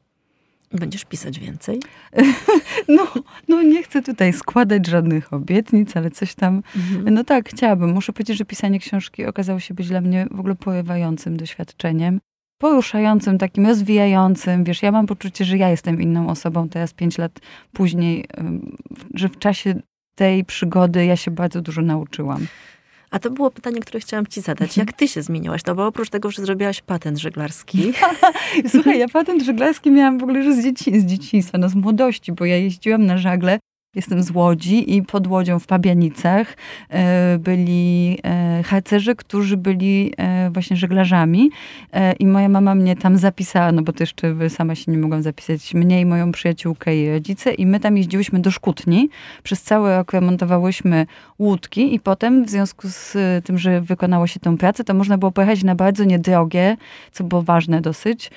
Będziesz 0.73 1.05
pisać 1.05 1.39
więcej? 1.39 1.81
No, 2.89 3.07
no 3.49 3.63
nie 3.63 3.83
chcę 3.83 4.03
tutaj 4.03 4.33
składać 4.33 4.87
żadnych 4.87 5.33
obietnic, 5.33 5.97
ale 5.97 6.11
coś 6.11 6.35
tam. 6.35 6.63
Mhm. 6.77 7.15
No 7.15 7.25
tak, 7.25 7.49
chciałabym. 7.49 7.91
Muszę 7.93 8.13
powiedzieć, 8.13 8.39
że 8.39 8.45
pisanie 8.45 8.79
książki 8.79 9.27
okazało 9.27 9.61
się 9.61 9.75
być 9.75 9.89
dla 9.89 10.01
mnie 10.01 10.27
w 10.31 10.41
ogóle 10.41 10.55
porywającym 10.55 11.37
doświadczeniem. 11.37 12.21
Poruszającym, 12.59 13.39
takim 13.39 13.67
rozwijającym. 13.67 14.65
Wiesz, 14.65 14.83
ja 14.83 14.93
mam 14.93 15.07
poczucie, 15.07 15.45
że 15.45 15.59
ja 15.59 15.69
jestem 15.69 16.01
inną 16.01 16.29
osobą 16.29 16.69
teraz, 16.69 16.93
pięć 16.93 17.19
lat 17.19 17.41
później, 17.73 18.25
że 19.15 19.29
w 19.29 19.39
czasie 19.39 19.75
tej 20.15 20.45
przygody 20.45 21.07
ja 21.07 21.17
się 21.17 21.31
bardzo 21.31 21.61
dużo 21.61 21.83
nauczyłam. 21.83 22.47
A 23.13 23.19
to 23.19 23.31
było 23.31 23.51
pytanie, 23.51 23.81
które 23.81 24.01
chciałam 24.01 24.27
ci 24.27 24.41
zadać. 24.41 24.77
Jak 24.77 24.93
ty 24.93 25.09
się 25.09 25.23
zmieniłaś? 25.23 25.65
No 25.67 25.75
bo 25.75 25.87
oprócz 25.87 26.11
tego, 26.11 26.31
że 26.31 26.43
zrobiłaś 26.43 26.81
patent 26.81 27.19
żeglarski. 27.19 27.93
Słuchaj, 28.73 28.99
ja 28.99 29.09
patent 29.09 29.43
żeglarski 29.43 29.91
miałam 29.91 30.19
w 30.19 30.23
ogóle 30.23 30.45
już 30.45 30.55
z, 30.55 30.65
dzieci, 30.65 31.01
z 31.01 31.05
dzieciństwa, 31.05 31.59
no 31.59 31.69
z 31.69 31.75
młodości, 31.75 32.33
bo 32.33 32.45
ja 32.45 32.57
jeździłam 32.57 33.07
na 33.07 33.19
żagle 33.19 33.59
Jestem 33.95 34.23
z 34.23 34.31
Łodzi 34.31 34.97
i 34.97 35.03
pod 35.03 35.27
Łodzią 35.27 35.59
w 35.59 35.67
Pabianicach 35.67 36.57
e, 36.91 37.39
byli 37.39 38.19
e, 38.25 38.63
harcerzy, 38.63 39.17
którzy 39.17 39.57
byli 39.57 40.13
e, 40.17 40.51
właśnie 40.51 40.77
żeglarzami 40.77 41.51
i 42.19 42.27
moja 42.27 42.49
mama 42.49 42.75
mnie 42.75 42.97
tam 42.97 43.19
zapisała, 43.19 43.73
no 43.73 43.83
bo 43.83 43.93
to 43.93 44.03
jeszcze 44.03 44.51
sama 44.51 44.75
się 44.75 44.93
nie 44.93 44.99
mogłam 44.99 45.23
zapisać, 45.23 45.75
mnie 45.75 46.01
i 46.01 46.07
moją 46.07 46.33
przyjaciółkę 46.33 46.97
i 46.97 47.11
rodzice 47.11 47.55
i 47.55 47.67
my 47.67 47.81
tam 47.81 47.97
jeździłyśmy 47.97 48.41
do 48.41 48.51
Szkutni. 48.51 49.09
Przez 49.43 49.63
cały 49.63 49.97
rok 49.97 50.13
remontowałyśmy 50.13 51.07
łódki 51.39 51.95
i 51.95 52.01
potem 52.01 52.45
w 52.45 52.51
związku 52.51 52.89
z 52.89 53.17
tym, 53.45 53.59
że 53.59 53.81
wykonało 53.81 54.27
się 54.27 54.41
tę 54.41 54.57
pracę, 54.57 54.85
to 54.85 54.95
można 54.95 55.19
było 55.19 55.33
pojechać 55.33 55.65
na 55.65 55.75
bardzo 55.75 56.05
niedrogie, 56.05 56.77
co 57.13 57.25
było 57.25 57.43
ważne 57.43 57.81
dosyć, 57.81 58.31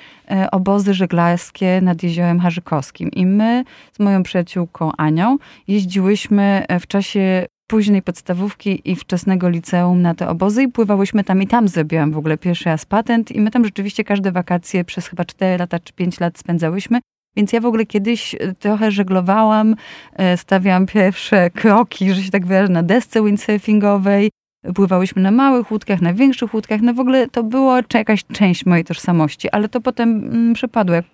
obozy 0.52 0.94
żeglarskie 0.94 1.80
nad 1.80 2.02
jeziorem 2.02 2.40
Harzykowskim. 2.40 3.10
I 3.10 3.26
my 3.26 3.64
z 3.92 3.98
moją 3.98 4.22
przyjaciółką 4.22 4.92
Anią 4.96 5.38
jeździłyśmy 5.68 6.64
e, 6.68 6.80
w 6.80 6.86
czasie 6.86 7.46
późnej 7.66 8.02
podstawówki 8.02 8.90
i 8.90 8.96
wczesnego 8.96 9.48
liceum 9.48 10.02
na 10.02 10.14
te 10.14 10.28
obozy 10.28 10.62
i 10.62 10.68
pływałyśmy 10.68 11.24
tam 11.24 11.42
i 11.42 11.46
tam 11.46 11.68
zrobiłam 11.68 12.12
w 12.12 12.18
ogóle 12.18 12.38
pierwszy 12.38 12.64
raz 12.64 12.84
patent 12.84 13.32
i 13.32 13.40
my 13.40 13.50
tam 13.50 13.64
rzeczywiście 13.64 14.04
każde 14.04 14.32
wakacje 14.32 14.84
przez 14.84 15.06
chyba 15.06 15.24
4 15.24 15.58
lata 15.58 15.78
czy 15.78 15.92
5 15.92 16.20
lat 16.20 16.38
spędzałyśmy. 16.38 17.00
Więc 17.36 17.52
ja 17.52 17.60
w 17.60 17.66
ogóle 17.66 17.86
kiedyś 17.86 18.34
e, 18.34 18.54
trochę 18.54 18.90
żeglowałam, 18.90 19.76
e, 20.12 20.36
stawiałam 20.36 20.86
pierwsze 20.86 21.50
kroki, 21.60 22.14
że 22.14 22.22
się 22.22 22.30
tak 22.30 22.46
wyrażę, 22.46 22.72
na 22.72 22.82
desce 22.82 23.24
windsurfingowej. 23.24 24.30
Pływałyśmy 24.74 25.22
na 25.22 25.30
małych 25.30 25.70
łódkach, 25.70 26.02
na 26.02 26.14
większych 26.14 26.54
łódkach. 26.54 26.80
No 26.80 26.94
w 26.94 27.00
ogóle 27.00 27.28
to 27.28 27.42
była 27.42 27.80
jakaś 27.94 28.24
część 28.24 28.66
mojej 28.66 28.84
tożsamości, 28.84 29.50
ale 29.50 29.68
to 29.68 29.80
potem 29.80 30.10
mm, 30.10 30.54
przepadło. 30.54 30.94
Jak 30.94 31.04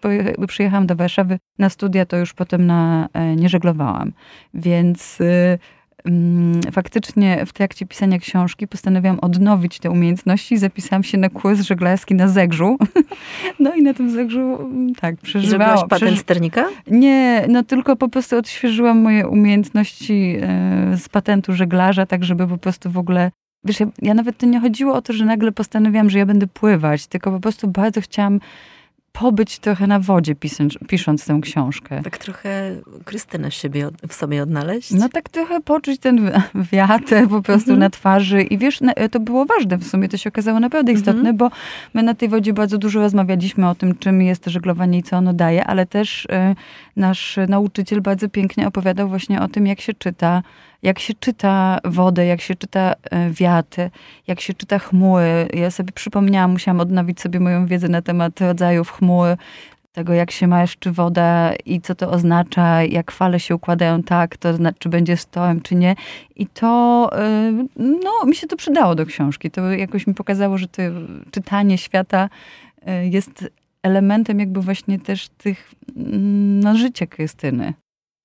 przyjechałam 0.48 0.86
do 0.86 0.96
Warszawy 0.96 1.38
na 1.58 1.68
studia, 1.68 2.06
to 2.06 2.16
już 2.16 2.32
potem 2.32 2.66
na, 2.66 3.08
e, 3.12 3.36
nie 3.36 3.48
żeglowałam. 3.48 4.12
Więc 4.54 5.20
y, 5.20 5.58
mm, 6.04 6.62
faktycznie 6.72 7.46
w 7.46 7.52
trakcie 7.52 7.86
pisania 7.86 8.18
książki 8.18 8.68
postanowiłam 8.68 9.18
odnowić 9.20 9.78
te 9.78 9.90
umiejętności 9.90 10.54
i 10.54 10.58
zapisałam 10.58 11.02
się 11.02 11.18
na 11.18 11.28
kurs 11.28 11.60
żeglarski 11.60 12.14
na 12.14 12.28
Zegrzu. 12.28 12.76
No 13.58 13.74
i 13.74 13.82
na 13.82 13.94
tym 13.94 14.10
Zegrzu 14.10 14.40
mm, 14.40 14.94
tak, 14.94 15.16
przeżywałam. 15.16 15.78
Zrobiłaś 15.78 15.90
patent 15.90 16.18
sternika? 16.18 16.68
Nie, 16.86 17.44
no 17.48 17.62
tylko 17.62 17.96
po 17.96 18.08
prostu 18.08 18.36
odświeżyłam 18.36 18.98
moje 18.98 19.28
umiejętności 19.28 20.36
e, 20.40 20.96
z 20.96 21.08
patentu 21.08 21.52
żeglarza, 21.52 22.06
tak 22.06 22.24
żeby 22.24 22.46
po 22.46 22.58
prostu 22.58 22.90
w 22.90 22.98
ogóle 22.98 23.30
Wiesz, 23.64 23.80
ja, 23.80 23.86
ja 24.02 24.14
nawet 24.14 24.38
to 24.38 24.46
nie 24.46 24.60
chodziło 24.60 24.94
o 24.94 25.02
to, 25.02 25.12
że 25.12 25.24
nagle 25.24 25.52
postanowiłam, 25.52 26.10
że 26.10 26.18
ja 26.18 26.26
będę 26.26 26.46
pływać, 26.46 27.06
tylko 27.06 27.30
po 27.30 27.40
prostu 27.40 27.68
bardzo 27.68 28.00
chciałam 28.00 28.40
pobyć 29.12 29.58
trochę 29.58 29.86
na 29.86 29.98
wodzie, 29.98 30.34
pisząc, 30.34 30.78
pisząc 30.88 31.26
tę 31.26 31.38
książkę. 31.42 32.02
Tak 32.04 32.18
trochę 32.18 32.76
Krystynę 33.04 33.50
w, 33.50 33.54
siebie, 33.54 33.88
w 34.08 34.14
sobie 34.14 34.42
odnaleźć? 34.42 34.90
No 34.90 35.08
tak 35.08 35.28
trochę 35.28 35.60
poczuć 35.60 36.00
ten 36.00 36.30
wiatr 36.72 37.28
po 37.28 37.42
prostu 37.42 37.70
mhm. 37.70 37.78
na 37.78 37.90
twarzy. 37.90 38.42
I 38.42 38.58
wiesz, 38.58 38.80
to 39.10 39.20
było 39.20 39.44
ważne 39.44 39.78
w 39.78 39.84
sumie, 39.84 40.08
to 40.08 40.16
się 40.16 40.28
okazało 40.28 40.60
naprawdę 40.60 40.92
mhm. 40.92 40.98
istotne, 40.98 41.32
bo 41.32 41.50
my 41.94 42.02
na 42.02 42.14
tej 42.14 42.28
wodzie 42.28 42.52
bardzo 42.52 42.78
dużo 42.78 43.00
rozmawialiśmy 43.00 43.68
o 43.68 43.74
tym, 43.74 43.98
czym 43.98 44.22
jest 44.22 44.46
żeglowanie 44.46 44.98
i 44.98 45.02
co 45.02 45.16
ono 45.16 45.32
daje, 45.32 45.64
ale 45.64 45.86
też 45.86 46.24
y, 46.24 46.28
nasz 46.96 47.38
nauczyciel 47.48 48.00
bardzo 48.00 48.28
pięknie 48.28 48.66
opowiadał 48.66 49.08
właśnie 49.08 49.40
o 49.40 49.48
tym, 49.48 49.66
jak 49.66 49.80
się 49.80 49.94
czyta 49.94 50.42
jak 50.82 50.98
się 50.98 51.14
czyta 51.14 51.78
wodę, 51.84 52.26
jak 52.26 52.40
się 52.40 52.54
czyta 52.54 52.94
e, 53.10 53.30
wiatr, 53.30 53.88
jak 54.26 54.40
się 54.40 54.54
czyta 54.54 54.78
chmury. 54.78 55.48
Ja 55.52 55.70
sobie 55.70 55.92
przypomniałam, 55.92 56.50
musiałam 56.50 56.80
odnowić 56.80 57.20
sobie 57.20 57.40
moją 57.40 57.66
wiedzę 57.66 57.88
na 57.88 58.02
temat 58.02 58.40
rodzajów 58.40 58.90
chmury, 58.90 59.36
tego 59.92 60.12
jak 60.12 60.30
się 60.30 60.46
maszczy 60.46 60.92
woda 60.92 61.52
i 61.66 61.80
co 61.80 61.94
to 61.94 62.10
oznacza, 62.10 62.82
jak 62.82 63.10
fale 63.10 63.40
się 63.40 63.54
układają 63.54 64.02
tak, 64.02 64.36
to 64.36 64.54
znaczy, 64.54 64.78
czy 64.78 64.88
będzie 64.88 65.16
stołem, 65.16 65.60
czy 65.60 65.74
nie. 65.74 65.94
I 66.36 66.46
to, 66.46 67.10
e, 67.12 67.52
no, 67.76 68.26
mi 68.26 68.34
się 68.34 68.46
to 68.46 68.56
przydało 68.56 68.94
do 68.94 69.06
książki. 69.06 69.50
To 69.50 69.70
jakoś 69.70 70.06
mi 70.06 70.14
pokazało, 70.14 70.58
że 70.58 70.68
to 70.68 70.82
czytanie 71.30 71.78
świata 71.78 72.28
e, 72.86 73.06
jest 73.06 73.48
elementem 73.82 74.40
jakby 74.40 74.60
właśnie 74.60 74.98
też 74.98 75.28
tych, 75.28 75.72
mm, 75.96 76.60
no, 76.60 76.76
życia 76.76 77.06
Krystyny. 77.06 77.72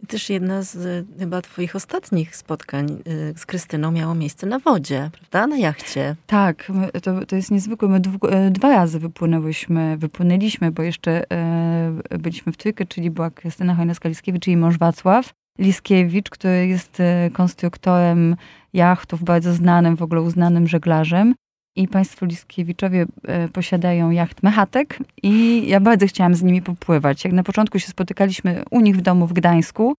Też 0.08 0.30
jedna 0.30 0.62
z 0.62 1.06
chyba 1.20 1.42
twoich 1.42 1.76
ostatnich 1.76 2.36
spotkań 2.36 3.04
y, 3.08 3.34
z 3.38 3.46
Krystyną 3.46 3.92
miało 3.92 4.16
miejsce 4.16 4.48
na 4.48 4.60
wodzie, 4.60 5.10
prawda? 5.14 5.48
Na 5.48 5.58
jachcie. 5.58 6.16
Tak, 6.28 6.72
to, 7.04 7.26
to 7.26 7.36
jest 7.36 7.52
niezwykłe. 7.52 7.90
My 7.90 8.02
e, 8.30 8.52
dwa 8.52 8.70
razy 8.70 9.00
wypłynęłyśmy, 9.00 9.98
wypłynęliśmy, 9.98 10.72
bo 10.72 10.84
jeszcze 10.84 11.32
e, 11.32 12.18
byliśmy 12.20 12.52
w 12.52 12.58
trójkę, 12.58 12.86
czyli 12.86 13.12
była 13.12 13.30
Krystyna 13.30 13.76
Hojnowska-Liskiewicz 13.76 14.48
i 14.52 14.58
mąż 14.58 14.78
Wacław 14.78 15.34
Liskiewicz, 15.60 16.30
który 16.30 16.68
jest 16.68 16.98
konstruktorem 17.34 18.36
jachtów, 18.74 19.24
bardzo 19.24 19.54
znanym, 19.54 19.96
w 19.96 20.02
ogóle 20.02 20.22
uznanym 20.22 20.68
żeglarzem 20.68 21.34
i 21.78 21.88
państwo 21.88 22.26
Liskiewiczowie 22.26 23.06
e, 23.24 23.48
posiadają 23.48 24.10
jacht 24.10 24.44
Mechatek 24.44 25.00
i 25.24 25.64
ja 25.68 25.80
bardzo 25.80 26.08
chciałam 26.08 26.36
z 26.36 26.44
nimi 26.44 26.62
popływać. 26.62 27.24
Jak 27.24 27.34
na 27.34 27.44
początku 27.44 27.80
się 27.80 27.88
spotykaliśmy 27.88 28.64
u 28.72 28.82
nich 28.82 28.98
w 28.98 29.02
domu 29.02 29.28
w 29.28 29.34
Gdańsku, 29.34 29.94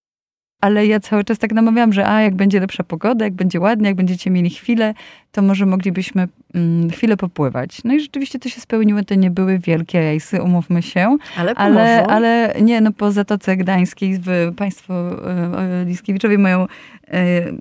ale 0.61 0.87
ja 0.87 1.01
cały 1.01 1.25
czas 1.25 1.39
tak 1.39 1.53
namawiałam, 1.53 1.93
że 1.93 2.07
a, 2.07 2.23
jak 2.23 2.35
będzie 2.35 2.61
lepsza 2.61 2.85
pogoda, 2.85 3.25
jak 3.25 3.35
będzie 3.35 3.61
ładnie, 3.61 3.89
jak 3.89 3.97
będziecie 3.97 4.31
mieli 4.31 4.51
chwilę, 4.51 4.95
to 5.33 5.43
może 5.43 5.67
moglibyśmy 5.67 6.29
mm, 6.55 6.91
chwilę 6.91 7.17
popływać. 7.17 7.85
No 7.85 7.95
i 7.95 8.01
rzeczywiście 8.01 8.39
to 8.39 8.49
się 8.49 8.61
spełniło, 8.61 9.03
to 9.03 9.15
nie 9.15 9.31
były 9.31 9.59
wielkie 9.59 10.01
rejsy, 10.01 10.43
umówmy 10.43 10.83
się. 10.83 11.17
Ale 11.37 11.55
ale, 11.55 12.07
ale 12.07 12.55
nie, 12.63 12.81
no 12.81 12.93
po 12.93 13.13
Zatoce 13.13 13.57
Gdańskiej 13.57 14.19
w, 14.19 14.53
państwo 14.57 14.95
e, 15.31 15.85
Liskiewiczowie 15.85 16.39
mają 16.39 16.67
e, 17.09 17.17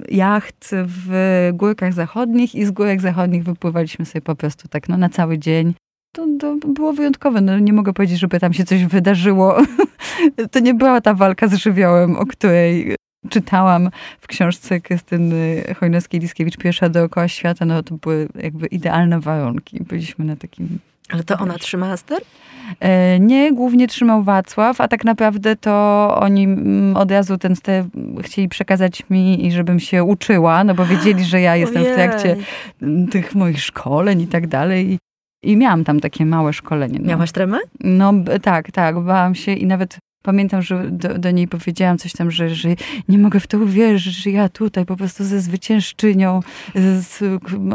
jacht 0.10 0.70
w 0.72 1.50
Górkach 1.54 1.94
Zachodnich 1.94 2.56
i 2.56 2.66
z 2.66 2.72
Górek 2.72 3.02
Zachodnich 3.02 3.44
wypływaliśmy 3.44 4.06
sobie 4.06 4.22
po 4.22 4.36
prostu 4.36 4.68
tak 4.68 4.90
no, 4.90 4.98
na 4.98 5.10
cały 5.10 5.40
dzień 5.40 5.74
to, 6.18 6.58
to, 6.62 6.68
było 6.68 6.94
wyjątkowe. 6.94 7.42
No, 7.42 7.60
nie 7.60 7.74
mogę 7.74 7.94
powiedzieć, 7.94 8.20
żeby 8.20 8.40
tam 8.40 8.54
się 8.54 8.64
coś 8.64 8.86
wydarzyło. 8.86 9.58
to 10.52 10.60
nie 10.60 10.74
była 10.74 11.02
ta 11.02 11.14
walka 11.14 11.48
z 11.48 11.54
żywiołem, 11.54 12.16
o 12.16 12.26
której 12.26 12.96
czytałam 13.30 13.90
w 14.22 14.28
książce 14.28 14.82
Krystyny 14.82 15.64
Chojnowskiej-Liskiewicz 15.80 16.58
Pierwsza 16.58 16.90
dookoła 16.90 17.28
świata. 17.28 17.66
No 17.66 17.84
to 17.84 17.96
były 17.96 18.28
jakby 18.36 18.68
idealne 18.68 19.20
warunki. 19.20 19.84
Byliśmy 19.84 20.26
na 20.26 20.36
takim... 20.36 20.80
Ale 21.10 21.24
to 21.24 21.38
ona 21.38 21.54
trzymała 21.54 21.98
ster? 21.98 22.22
E, 22.80 23.20
nie, 23.20 23.54
głównie 23.54 23.88
trzymał 23.88 24.24
Wacław, 24.24 24.82
a 24.82 24.88
tak 24.88 25.06
naprawdę 25.06 25.56
to 25.56 26.18
oni 26.22 26.44
mm, 26.44 26.98
od 26.98 27.12
razu 27.12 27.38
ten 27.38 27.56
ster 27.56 27.86
chcieli 28.22 28.50
przekazać 28.50 29.04
mi 29.10 29.46
i 29.46 29.52
żebym 29.52 29.80
się 29.80 30.04
uczyła, 30.04 30.64
no 30.64 30.74
bo 30.74 30.86
wiedzieli, 30.86 31.24
że 31.24 31.42
ja 31.42 31.56
jestem 31.56 31.82
Ojej. 31.82 31.94
w 31.94 31.96
trakcie 31.96 32.36
tych 33.12 33.36
moich 33.36 33.62
szkoleń 33.62 34.22
i 34.22 34.28
tak 34.28 34.48
dalej. 34.48 34.98
I 35.44 35.58
miałam 35.58 35.84
tam 35.84 36.00
takie 36.00 36.26
małe 36.26 36.54
szkolenie. 36.54 37.00
No. 37.02 37.08
Miałaś 37.08 37.32
tremę? 37.32 37.58
No 37.80 38.14
tak, 38.42 38.72
tak, 38.72 39.00
bałam 39.00 39.36
się 39.36 39.54
i 39.54 39.66
nawet 39.66 39.98
pamiętam, 40.22 40.62
że 40.62 40.92
do, 40.92 41.18
do, 41.18 41.32
niej 41.32 41.48
powiedziałam 41.48 41.98
coś 41.98 42.14
tam, 42.14 42.32
że, 42.32 42.50
że 42.50 42.70
nie 43.10 43.18
mogę 43.18 43.40
w 43.40 43.48
to 43.48 43.58
uwierzyć, 43.58 44.14
że 44.14 44.30
ja 44.30 44.50
tutaj 44.50 44.86
po 44.86 44.96
prostu 44.96 45.24
ze 45.24 45.40
zwyciężczynią 45.40 46.40
z, 46.76 47.08
z, 47.08 47.24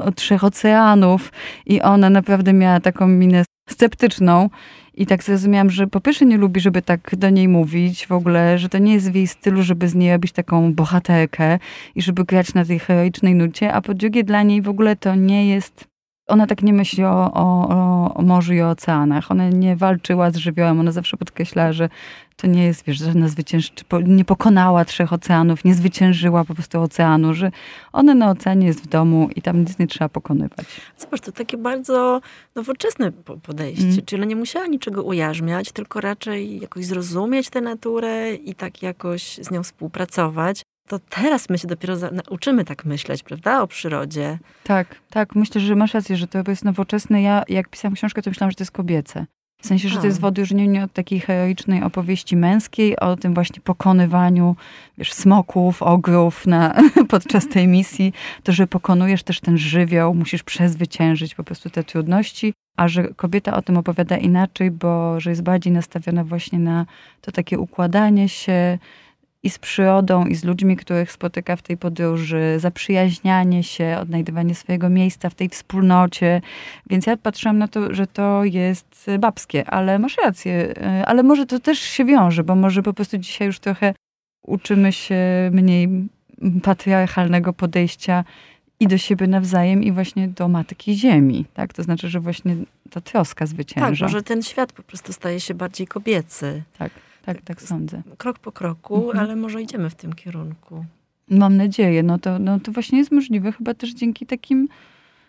od 0.05 0.17
trzech 0.17 0.45
oceanów 0.45 1.33
i 1.67 1.81
ona 1.83 2.11
naprawdę 2.11 2.53
miała 2.53 2.81
taką 2.81 3.09
minę 3.09 3.45
sceptyczną. 3.71 4.51
I 4.95 5.07
tak 5.07 5.25
zrozumiałam, 5.25 5.71
że 5.71 5.87
po 5.87 6.01
pierwsze 6.01 6.27
nie 6.27 6.37
lubi, 6.37 6.61
żeby 6.61 6.83
tak 6.83 7.17
do 7.17 7.31
niej 7.31 7.49
mówić 7.49 8.07
w 8.07 8.13
ogóle, 8.13 8.59
że 8.59 8.69
to 8.69 8.79
nie 8.79 8.95
jest 8.95 9.13
w 9.13 9.15
jej 9.15 9.27
stylu, 9.27 9.63
żeby 9.63 9.89
z 9.89 9.95
niej 9.95 10.13
robić 10.13 10.33
taką 10.33 10.75
bohaterkę 10.75 11.59
i 11.95 12.03
żeby 12.03 12.25
grać 12.25 12.55
na 12.55 12.65
tej 12.65 12.79
heroicznej 12.79 13.35
nucie, 13.35 13.73
a 13.73 13.81
po 13.81 13.95
drugie 13.95 14.25
dla 14.25 14.43
niej 14.43 14.63
w 14.63 14.69
ogóle 14.69 14.97
to 14.97 15.15
nie 15.15 15.49
jest 15.49 15.92
ona 16.33 16.47
tak 16.47 16.63
nie 16.63 16.73
myśli 16.73 17.05
o, 17.05 17.31
o, 17.35 18.15
o 18.15 18.23
morzu 18.23 18.55
i 18.55 18.61
o 18.61 18.71
oceanach. 18.71 19.31
Ona 19.31 19.49
nie 19.49 19.77
walczyła 19.77 20.31
z 20.31 20.37
żywiołem. 20.37 20.81
Ona 20.81 20.93
zawsze 20.93 21.17
podkreśla, 21.17 21.73
że 21.73 21.89
to 22.37 22.47
nie 22.47 22.65
jest, 22.65 22.85
wiesz, 22.87 22.99
żadna 22.99 23.29
zwyciężczyni, 23.29 23.85
nie 24.07 24.25
pokonała 24.25 24.85
trzech 24.85 25.13
oceanów, 25.13 25.65
nie 25.65 25.75
zwyciężyła 25.75 26.45
po 26.45 26.55
prostu 26.55 26.81
oceanu, 26.81 27.35
że 27.35 27.51
ona 27.93 28.15
na 28.15 28.31
oceanie 28.31 28.67
jest 28.67 28.81
w 28.81 28.87
domu 28.87 29.29
i 29.37 29.43
tam 29.43 29.61
nic 29.61 29.79
nie 29.79 29.87
trzeba 29.87 30.09
pokonywać. 30.09 30.67
Zobacz, 30.99 31.21
to 31.21 31.33
takie 31.33 31.57
bardzo 31.57 32.21
nowoczesne 32.55 33.13
podejście. 33.43 33.85
Mm. 33.85 34.03
Czyli 34.07 34.23
ona 34.23 34.29
nie 34.29 34.37
musiała 34.37 34.67
niczego 34.67 35.03
ujarzmiać, 35.03 35.73
tylko 35.73 36.01
raczej 36.01 36.61
jakoś 36.61 36.85
zrozumieć 36.85 37.51
tę 37.51 37.61
naturę 37.61 38.35
i 38.35 38.55
tak 38.55 38.83
jakoś 38.83 39.39
z 39.43 39.51
nią 39.51 39.63
współpracować 39.63 40.63
to 40.93 40.99
teraz 40.99 41.49
my 41.49 41.59
się 41.59 41.69
dopiero 41.69 41.97
nauczymy 42.13 42.65
tak 42.65 42.85
myśleć, 42.85 43.23
prawda, 43.23 43.63
o 43.63 43.67
przyrodzie. 43.67 44.39
Tak, 44.65 44.97
tak. 45.11 45.35
Myślę, 45.35 45.61
że 45.61 45.77
masz 45.77 45.95
rację, 45.95 46.17
że 46.17 46.27
to 46.27 46.43
jest 46.49 46.65
nowoczesne. 46.65 47.23
Ja, 47.23 47.45
jak 47.49 47.69
pisałam 47.69 47.95
książkę, 47.95 48.23
to 48.23 48.31
myślałam, 48.31 48.51
że 48.51 48.57
to 48.57 48.63
jest 48.63 48.73
kobiece. 48.73 49.27
W 49.63 49.67
sensie, 49.67 49.89
że 49.89 49.99
to 49.99 50.07
jest 50.07 50.21
w 50.21 50.25
odróżnieniu 50.25 50.85
od 50.85 50.93
takiej 50.93 51.21
heroicznej 51.21 51.83
opowieści 51.83 52.37
męskiej, 52.37 52.97
o 52.97 53.17
tym 53.17 53.35
właśnie 53.35 53.61
pokonywaniu, 53.61 54.57
wiesz, 54.99 55.13
smoków, 55.13 55.83
ogrów 55.83 56.47
na, 56.47 56.75
podczas 57.09 57.49
tej 57.49 57.69
misji, 57.69 58.13
to, 58.43 58.53
że 58.53 58.67
pokonujesz 58.67 59.23
też 59.23 59.41
ten 59.41 59.59
żywioł, 59.59 60.15
musisz 60.15 60.43
przezwyciężyć 60.43 61.35
po 61.35 61.45
prostu 61.45 61.71
te 61.71 61.85
trudności, 61.85 62.55
a 62.77 62.89
że 62.89 63.09
kobieta 63.09 63.57
o 63.57 63.63
tym 63.63 63.77
opowiada 63.77 64.17
inaczej, 64.17 64.71
bo 64.71 65.21
że 65.21 65.31
jest 65.31 65.43
bardziej 65.43 65.73
nastawiona 65.73 66.25
właśnie 66.25 66.59
na 66.59 66.87
to 67.21 67.33
takie 67.33 67.59
układanie 67.59 68.29
się, 68.29 68.79
i 69.43 69.51
z 69.51 69.59
przyrodą, 69.59 70.27
i 70.27 70.35
z 70.35 70.45
ludźmi, 70.45 70.77
których 70.77 71.13
spotyka 71.13 71.57
w 71.57 71.63
tej 71.63 71.77
podróży, 71.77 72.55
zaprzyjaźnianie 72.59 73.63
się, 73.63 73.97
odnajdywanie 74.01 74.55
swojego 74.55 74.89
miejsca 74.89 75.31
w 75.31 75.35
tej 75.35 75.49
wspólnocie. 75.49 76.41
Więc 76.91 77.07
ja 77.07 77.17
patrzyłam 77.17 77.59
na 77.59 77.69
to, 77.69 77.95
że 77.95 78.07
to 78.07 78.45
jest 78.45 79.11
babskie, 79.19 79.71
ale 79.71 79.99
masz 79.99 80.17
rację, 80.25 80.75
e, 80.77 81.07
ale 81.07 81.23
może 81.23 81.47
to 81.47 81.61
też 81.61 81.79
się 81.79 82.05
wiąże, 82.05 82.45
bo 82.45 82.57
może 82.57 82.83
po 82.83 82.93
prostu 82.93 83.19
dzisiaj 83.19 83.47
już 83.47 83.59
trochę 83.59 83.95
uczymy 84.43 84.93
się 84.93 85.17
mniej 85.53 86.09
patriarchalnego 86.63 87.53
podejścia 87.53 88.25
i 88.81 88.87
do 88.89 88.99
siebie 88.99 89.27
nawzajem, 89.27 89.83
i 89.83 89.93
właśnie 89.93 90.29
do 90.29 90.49
Matki 90.49 90.95
Ziemi. 90.95 91.45
Tak? 91.55 91.73
To 91.73 91.83
znaczy, 91.83 92.09
że 92.09 92.21
właśnie 92.21 92.57
ta 92.91 93.01
troska 93.01 93.47
zwycięża. 93.47 93.87
Tak, 93.87 94.01
może 94.01 94.23
ten 94.23 94.43
świat 94.43 94.73
po 94.73 94.83
prostu 94.83 95.13
staje 95.13 95.41
się 95.41 95.55
bardziej 95.55 95.87
kobiecy. 95.87 96.63
Tak. 96.79 96.93
Tak, 97.23 97.43
tak 97.43 97.63
sądzę. 97.63 98.03
Krok 98.19 98.39
po 98.39 98.53
kroku, 98.53 98.97
mhm. 98.97 99.19
ale 99.19 99.37
może 99.37 99.63
idziemy 99.63 99.91
w 99.91 99.95
tym 99.95 100.13
kierunku. 100.13 100.85
Mam 101.31 101.57
nadzieję. 101.57 102.03
No 102.03 102.19
to, 102.19 102.39
no 102.39 102.61
to 102.61 102.73
właśnie 102.73 102.99
jest 102.99 103.13
możliwe 103.13 103.53
chyba 103.53 103.75
też 103.75 103.95
dzięki 103.95 104.27
takim, 104.27 104.69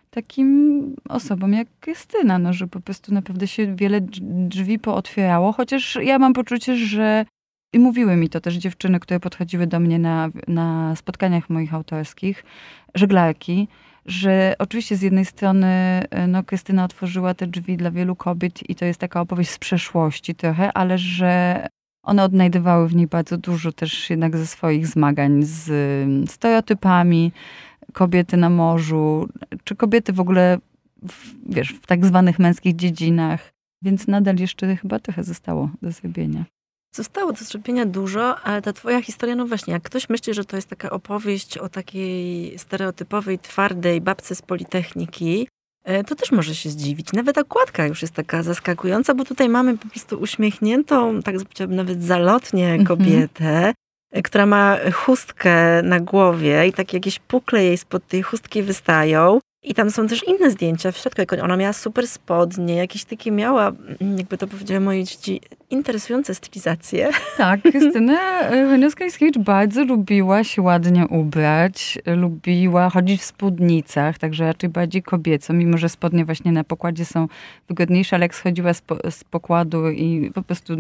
takim 0.10 0.96
osobom 1.10 1.54
jak 1.54 1.68
Krystyna, 1.80 2.40
no, 2.40 2.54
że 2.54 2.68
po 2.68 2.80
prostu 2.80 3.14
naprawdę 3.14 3.48
się 3.48 3.76
wiele 3.76 4.02
drzwi 4.48 4.80
pootwierało, 4.80 5.52
chociaż 5.52 5.98
ja 6.02 6.20
mam 6.20 6.34
poczucie, 6.34 6.76
że 6.76 7.26
i 7.74 7.80
mówiły 7.80 8.16
mi 8.16 8.30
to 8.30 8.42
też 8.42 8.56
dziewczyny, 8.56 9.00
które 9.00 9.20
podchodziły 9.20 9.68
do 9.68 9.80
mnie 9.80 10.00
na, 10.00 10.30
na 10.48 10.96
spotkaniach 10.96 11.50
moich 11.50 11.74
autorskich, 11.74 12.44
żeglarki, 12.96 13.68
że 14.06 14.56
oczywiście 14.60 14.96
z 14.96 15.02
jednej 15.02 15.26
strony 15.26 16.04
no, 16.28 16.44
Krystyna 16.44 16.86
otworzyła 16.86 17.34
te 17.34 17.48
drzwi 17.48 17.78
dla 17.78 17.92
wielu 17.92 18.16
kobiet 18.16 18.70
i 18.70 18.76
to 18.76 18.86
jest 18.86 19.00
taka 19.00 19.22
opowieść 19.22 19.52
z 19.52 19.58
przeszłości 19.58 20.36
trochę, 20.36 20.74
ale 20.74 20.98
że 20.98 21.68
one 22.04 22.24
odnajdywały 22.24 22.88
w 22.88 22.96
niej 22.96 23.08
bardzo 23.08 23.38
dużo 23.38 23.72
też 23.72 24.10
jednak 24.10 24.38
ze 24.38 24.48
swoich 24.48 24.88
zmagań 24.88 25.44
z 25.44 25.72
stereotypami, 26.32 27.32
kobiety 27.94 28.38
na 28.38 28.50
morzu, 28.50 29.30
czy 29.63 29.76
kobiety 29.76 30.13
w 30.13 30.20
ogóle, 30.20 30.58
w, 31.08 31.32
wiesz, 31.50 31.70
w 31.70 31.86
tak 31.86 32.06
zwanych 32.06 32.39
męskich 32.39 32.76
dziedzinach. 32.76 33.54
Więc 33.82 34.08
nadal 34.08 34.36
jeszcze 34.36 34.76
chyba 34.76 35.00
trochę 35.00 35.24
zostało 35.24 35.70
do 35.82 35.92
zrobienia. 35.92 36.46
Zostało 36.96 37.34
do 37.34 37.44
zrobienia 37.44 37.86
dużo, 37.86 38.39
ale 38.39 38.62
ta 38.62 38.74
twoja 38.74 39.02
historia, 39.02 39.36
no 39.36 39.48
właśnie, 39.48 39.74
jak 39.74 39.84
ktoś 39.84 40.10
myśli, 40.10 40.34
że 40.34 40.46
to 40.46 40.56
jest 40.56 40.70
taka 40.70 40.89
opowieść 40.89 41.58
o 41.58 41.70
takiej 41.70 42.60
stereotypowej, 42.60 43.39
twardej 43.39 44.02
babce 44.02 44.36
z 44.36 44.42
Politechniki, 44.42 45.48
to 46.08 46.15
też 46.15 46.32
może 46.32 46.56
się 46.56 46.69
zdziwić. 46.69 47.13
Nawet 47.13 47.38
okładka 47.38 47.88
już 47.88 48.02
jest 48.02 48.13
taka 48.13 48.43
zaskakująca, 48.43 49.13
bo 49.13 49.26
tutaj 49.26 49.50
mamy 49.50 49.78
po 49.78 49.88
prostu 49.88 50.19
uśmiechniętą, 50.19 51.22
tak 51.22 51.36
powiedziałabym 51.36 51.78
nawet 51.78 52.04
zalotnie 52.04 52.67
mhm. 52.67 52.86
kobietę, 52.86 53.74
e, 54.12 54.22
która 54.22 54.46
ma 54.46 54.78
chustkę 54.93 55.82
na 55.84 56.00
głowie 56.00 56.67
i 56.67 56.74
takie 56.74 56.98
jakieś 56.98 57.19
pukle 57.19 57.63
jej 57.63 57.78
spod 57.78 58.08
tej 58.08 58.22
chustki 58.22 58.63
wystają. 58.63 59.39
I 59.63 59.74
tam 59.74 59.91
są 59.91 60.08
też 60.08 60.28
inne 60.28 60.52
zdjęcia 60.52 60.91
w 60.91 60.98
środku, 60.98 61.22
jak 61.22 61.34
ona 61.34 61.58
miała 61.58 61.74
super 61.74 62.08
spodnie, 62.08 62.76
jakieś 62.76 63.04
takie 63.04 63.32
miała, 63.32 63.67
mm, 63.67 64.17
jakby 64.17 64.38
to 64.38 64.48
powiedziały 64.48 64.80
moje 64.80 65.04
dzieci, 65.04 65.41
interesujące 65.74 66.36
stylizacje. 66.36 67.10
Tak, 67.38 67.62
Krystyna 67.62 68.50
Honiowska-Iskiewicz 68.50 69.38
bardzo 69.38 69.84
lubiła 69.84 70.44
się 70.44 70.62
ładnie 70.62 71.08
ubrać, 71.08 72.00
lubiła 72.06 72.90
chodzić 72.90 73.22
w 73.22 73.26
spódnicach, 73.26 74.18
także 74.18 74.46
raczej 74.46 74.70
bardziej 74.70 75.04
kobieco, 75.04 75.54
mimo 75.54 75.78
że 75.78 75.90
spodnie 75.90 76.26
właśnie 76.26 76.52
na 76.52 76.64
pokładzie 76.64 77.06
są 77.06 77.28
wygodniejsze, 77.68 78.16
ale 78.16 78.26
jak 78.26 78.36
schodziła 78.36 78.74
z, 78.74 78.82
po, 78.82 79.12
z 79.12 79.24
pokładu 79.24 79.90
i 79.90 80.32
po 80.34 80.42
prostu 80.42 80.74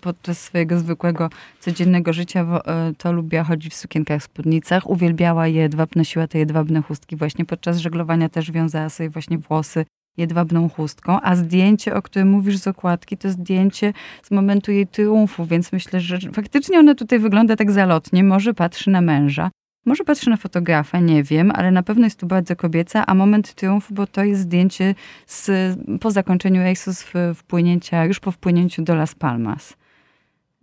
podczas 0.00 0.40
swojego 0.40 0.78
zwykłego, 0.78 1.30
codziennego 1.60 2.12
życia, 2.12 2.46
e, 2.66 2.92
to 2.98 3.12
lubiła 3.12 3.44
chodzić 3.44 3.72
w 3.72 3.76
sukienkach, 3.76 4.22
spódnicach, 4.22 4.90
uwielbiała 4.90 5.46
jedwab, 5.46 5.96
nosiła 5.96 6.26
te 6.26 6.38
jedwabne 6.38 6.82
chustki 6.82 7.16
właśnie 7.16 7.44
podczas 7.44 7.78
żeglowania 7.78 8.28
też 8.28 8.50
wiązała 8.50 8.88
sobie 8.88 9.10
właśnie 9.10 9.38
włosy 9.38 9.84
jedwabną 10.18 10.68
chustką, 10.68 11.20
a 11.20 11.36
zdjęcie, 11.36 11.94
o 11.94 12.02
którym 12.02 12.30
mówisz 12.30 12.58
z 12.58 12.66
okładki, 12.66 13.16
to 13.16 13.30
zdjęcie 13.30 13.92
z 14.22 14.30
momentu 14.30 14.72
jej 14.72 14.86
triumfu, 14.86 15.46
więc 15.46 15.72
myślę, 15.72 16.00
że 16.00 16.18
faktycznie 16.32 16.78
ona 16.78 16.94
tutaj 16.94 17.18
wygląda 17.18 17.56
tak 17.56 17.70
zalotnie. 17.70 18.24
Może 18.24 18.54
patrzy 18.54 18.90
na 18.90 19.00
męża, 19.00 19.50
może 19.84 20.04
patrzy 20.04 20.30
na 20.30 20.36
fotografę, 20.36 21.02
nie 21.02 21.22
wiem, 21.22 21.52
ale 21.54 21.70
na 21.70 21.82
pewno 21.82 22.04
jest 22.04 22.20
tu 22.20 22.26
bardzo 22.26 22.56
kobieca, 22.56 23.06
a 23.06 23.14
moment 23.14 23.54
triumfu, 23.54 23.94
bo 23.94 24.06
to 24.06 24.24
jest 24.24 24.40
zdjęcie 24.40 24.94
z, 25.26 25.76
po 26.00 26.10
zakończeniu 26.10 26.62
rejsu 26.62 26.90
wpłynięcia, 27.34 28.04
już 28.04 28.20
po 28.20 28.32
wpłynięciu 28.32 28.82
do 28.82 28.94
Las 28.94 29.14
Palmas. 29.14 29.76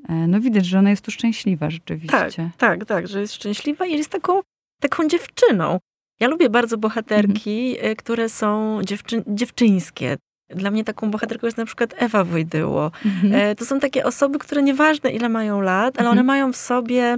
E, 0.09 0.13
no 0.13 0.41
widać, 0.41 0.65
że 0.65 0.79
ona 0.79 0.89
jest 0.89 1.05
tu 1.05 1.11
szczęśliwa 1.11 1.69
rzeczywiście. 1.69 2.17
Tak, 2.17 2.57
tak, 2.57 2.85
tak, 2.85 3.07
że 3.07 3.21
jest 3.21 3.33
szczęśliwa 3.33 3.85
i 3.85 3.91
jest 3.91 4.09
taką, 4.09 4.41
taką 4.79 5.07
dziewczyną. 5.07 5.79
Ja 6.19 6.27
lubię 6.27 6.49
bardzo 6.49 6.77
bohaterki, 6.77 7.75
mhm. 7.77 7.95
które 7.95 8.29
są 8.29 8.79
dziewczy 8.83 9.23
dziewczyńskie. 9.27 10.17
Dla 10.49 10.71
mnie 10.71 10.83
taką 10.83 11.11
bohaterką 11.11 11.47
jest 11.47 11.57
na 11.57 11.65
przykład 11.65 11.93
Ewa 11.97 12.23
Wojdyło. 12.23 12.91
Mhm. 13.05 13.33
E, 13.33 13.55
to 13.55 13.65
są 13.65 13.79
takie 13.79 14.05
osoby, 14.05 14.39
które 14.39 14.63
nieważne 14.63 15.11
ile 15.11 15.29
mają 15.29 15.61
lat, 15.61 15.99
ale 15.99 16.09
one 16.09 16.21
mhm. 16.21 16.27
mają 16.27 16.53
w 16.53 16.57
sobie 16.57 17.17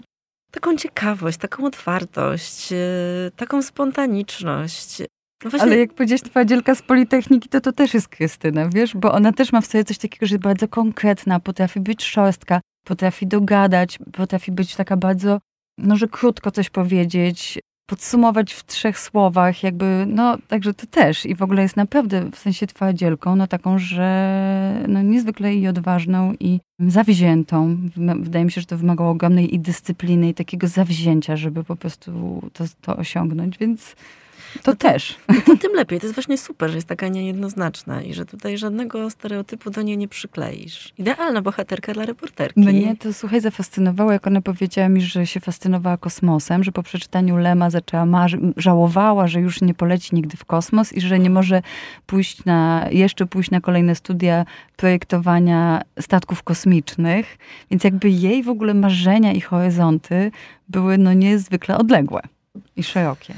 taką 0.51 0.77
ciekawość, 0.77 1.37
taką 1.37 1.65
otwartość, 1.65 2.71
e, 2.71 2.77
taką 3.35 3.61
spontaniczność. 3.61 4.99
No 5.43 5.49
właśnie... 5.49 5.67
Ale 5.67 5.77
jak 5.77 5.93
powiedziałeś, 5.93 6.21
twoja 6.21 6.45
dzielka 6.45 6.75
z 6.75 6.81
Politechniki, 6.81 7.49
to 7.49 7.61
to 7.61 7.71
też 7.71 7.93
jest 7.93 8.07
Krystyna, 8.07 8.69
wiesz? 8.69 8.95
Bo 8.95 9.11
ona 9.11 9.31
też 9.31 9.51
ma 9.51 9.61
w 9.61 9.65
sobie 9.65 9.83
coś 9.83 9.97
takiego, 9.97 10.25
że 10.25 10.35
jest 10.35 10.43
bardzo 10.43 10.67
konkretna, 10.67 11.39
potrafi 11.39 11.79
być 11.79 12.03
szorstka, 12.03 12.61
potrafi 12.83 13.27
dogadać, 13.27 13.99
potrafi 14.13 14.51
być 14.51 14.75
taka 14.75 14.97
bardzo, 14.97 15.39
no 15.77 15.95
że 15.95 16.07
krótko 16.07 16.51
coś 16.51 16.69
powiedzieć, 16.69 17.59
podsumować 17.87 18.53
w 18.53 18.65
trzech 18.65 18.99
słowach, 18.99 19.63
jakby, 19.63 20.05
no, 20.07 20.37
także 20.47 20.73
to 20.73 20.87
też. 20.87 21.25
I 21.25 21.35
w 21.35 21.41
ogóle 21.41 21.61
jest 21.61 21.77
naprawdę 21.77 22.29
w 22.31 22.37
sensie 22.37 22.67
twardzielką, 22.67 23.35
no 23.35 23.47
taką, 23.47 23.79
że 23.79 24.85
no, 24.87 25.01
niezwykle 25.01 25.55
i 25.55 25.67
odważną 25.67 26.33
i 26.39 26.59
zawziętą. 26.79 27.77
Wydaje 28.19 28.45
mi 28.45 28.51
się, 28.51 28.61
że 28.61 28.67
to 28.67 28.77
wymagało 28.77 29.09
ogromnej 29.09 29.55
i 29.55 29.59
dyscypliny 29.59 30.29
i 30.29 30.33
takiego 30.33 30.67
zawzięcia, 30.67 31.35
żeby 31.35 31.63
po 31.63 31.75
prostu 31.75 32.41
to, 32.53 32.65
to 32.81 32.97
osiągnąć, 32.97 33.57
więc 33.57 33.95
to, 34.57 34.71
no 34.71 34.75
to 34.75 34.89
też. 34.89 35.15
To 35.45 35.57
tym 35.57 35.73
lepiej. 35.73 35.99
To 35.99 36.05
jest 36.05 36.15
właśnie 36.15 36.37
super, 36.37 36.69
że 36.69 36.75
jest 36.75 36.87
taka 36.87 37.07
niejednoznaczna 37.07 38.01
i 38.01 38.13
że 38.13 38.25
tutaj 38.25 38.57
żadnego 38.57 39.09
stereotypu 39.09 39.69
do 39.69 39.81
niej 39.81 39.97
nie 39.97 40.07
przykleisz. 40.07 40.93
Idealna 40.97 41.41
bohaterka 41.41 41.93
dla 41.93 42.05
reporterki. 42.05 42.59
Mnie 42.59 42.95
to, 42.95 43.13
słuchaj, 43.13 43.41
zafascynowało, 43.41 44.11
jak 44.11 44.27
ona 44.27 44.41
powiedziała 44.41 44.89
mi, 44.89 45.01
że 45.01 45.27
się 45.27 45.39
fascynowała 45.39 45.97
kosmosem, 45.97 46.63
że 46.63 46.71
po 46.71 46.83
przeczytaniu 46.83 47.37
Lema 47.37 47.69
zaczęła 47.69 48.05
marzyć, 48.05 48.41
żałowała, 48.57 49.27
że 49.27 49.39
już 49.39 49.61
nie 49.61 49.73
poleci 49.73 50.15
nigdy 50.15 50.37
w 50.37 50.45
kosmos 50.45 50.93
i 50.93 51.01
że 51.01 51.19
nie 51.19 51.29
może 51.29 51.61
pójść 52.05 52.45
na, 52.45 52.87
jeszcze 52.91 53.25
pójść 53.25 53.51
na 53.51 53.61
kolejne 53.61 53.95
studia 53.95 54.45
projektowania 54.75 55.81
statków 55.99 56.43
kosmicznych. 56.43 57.37
Więc 57.71 57.83
jakby 57.83 58.09
jej 58.09 58.43
w 58.43 58.49
ogóle 58.49 58.73
marzenia 58.73 59.33
i 59.33 59.41
horyzonty 59.41 60.31
były 60.69 60.97
no 60.97 61.13
niezwykle 61.13 61.77
odległe 61.77 62.21
i 62.75 62.83
szerokie 62.83 63.33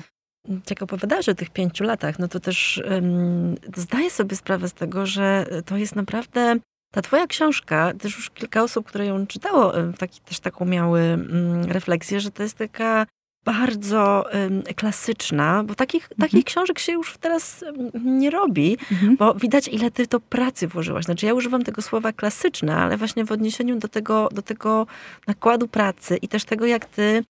jak 0.69 0.81
opowiadasz 0.81 1.29
o 1.29 1.35
tych 1.35 1.49
pięciu 1.49 1.83
latach, 1.83 2.19
no 2.19 2.27
to 2.27 2.39
też 2.39 2.81
um, 2.89 3.55
zdaję 3.75 4.09
sobie 4.09 4.35
sprawę 4.35 4.69
z 4.69 4.73
tego, 4.73 5.05
że 5.05 5.45
to 5.65 5.77
jest 5.77 5.95
naprawdę 5.95 6.55
ta 6.91 7.01
twoja 7.01 7.27
książka, 7.27 7.93
też 7.93 8.15
już 8.15 8.29
kilka 8.29 8.63
osób, 8.63 8.87
które 8.87 9.05
ją 9.05 9.27
czytało, 9.27 9.73
taki, 9.97 10.21
też 10.21 10.39
taką 10.39 10.65
miały 10.65 11.01
um, 11.01 11.63
refleksję, 11.63 12.19
że 12.19 12.31
to 12.31 12.43
jest 12.43 12.57
taka 12.57 13.05
bardzo 13.45 14.25
um, 14.33 14.63
klasyczna, 14.75 15.63
bo 15.63 15.75
takich, 15.75 16.03
mhm. 16.03 16.29
takich 16.29 16.45
książek 16.45 16.79
się 16.79 16.91
już 16.91 17.17
teraz 17.17 17.65
nie 18.05 18.29
robi, 18.29 18.77
mhm. 18.91 19.17
bo 19.17 19.33
widać, 19.33 19.67
ile 19.67 19.91
ty 19.91 20.07
to 20.07 20.19
pracy 20.19 20.67
włożyłaś. 20.67 21.05
Znaczy, 21.05 21.25
ja 21.25 21.33
używam 21.33 21.63
tego 21.63 21.81
słowa 21.81 22.13
klasyczne, 22.13 22.75
ale 22.75 22.97
właśnie 22.97 23.25
w 23.25 23.31
odniesieniu 23.31 23.79
do 23.79 23.87
tego, 23.87 24.29
do 24.31 24.41
tego 24.41 24.87
nakładu 25.27 25.67
pracy 25.67 26.17
i 26.17 26.27
też 26.27 26.45
tego, 26.45 26.65
jak 26.65 26.85
ty 26.85 27.23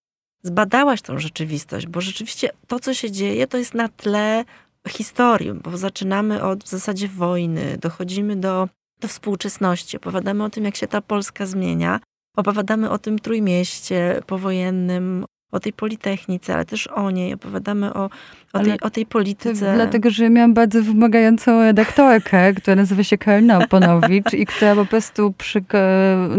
zbadałaś 0.43 1.01
tą 1.01 1.19
rzeczywistość, 1.19 1.87
bo 1.87 2.01
rzeczywiście 2.01 2.49
to, 2.67 2.79
co 2.79 2.93
się 2.93 3.11
dzieje, 3.11 3.47
to 3.47 3.57
jest 3.57 3.73
na 3.73 3.87
tle 3.87 4.45
historii, 4.87 5.53
bo 5.53 5.77
zaczynamy 5.77 6.43
od 6.43 6.63
w 6.63 6.67
zasadzie 6.67 7.07
wojny, 7.07 7.77
dochodzimy 7.81 8.35
do, 8.35 8.69
do 8.99 9.07
współczesności, 9.07 9.97
opowiadamy 9.97 10.43
o 10.43 10.49
tym, 10.49 10.65
jak 10.65 10.75
się 10.75 10.87
ta 10.87 11.01
Polska 11.01 11.45
zmienia, 11.45 11.99
opowiadamy 12.35 12.89
o 12.89 12.97
tym 12.97 13.19
trójmieście 13.19 14.21
powojennym, 14.27 15.25
o 15.51 15.59
tej 15.59 15.73
Politechnice, 15.73 16.53
ale 16.53 16.65
też 16.65 16.87
o 16.87 17.11
niej, 17.11 17.33
opowiadamy 17.33 17.93
o, 17.93 18.09
o, 18.53 18.59
tej, 18.59 18.81
o 18.81 18.89
tej 18.89 19.05
polityce. 19.05 19.73
Dlatego, 19.75 20.09
że 20.09 20.29
miałam 20.29 20.53
bardzo 20.53 20.83
wymagającą 20.83 21.61
redaktorkę, 21.61 22.53
która 22.53 22.75
nazywa 22.75 23.03
się 23.03 23.17
Karolina 23.17 23.57
Oponowicz 23.57 24.33
i 24.33 24.45
która 24.45 24.75
po 24.75 24.85
prostu 24.85 25.33
przy, 25.37 25.63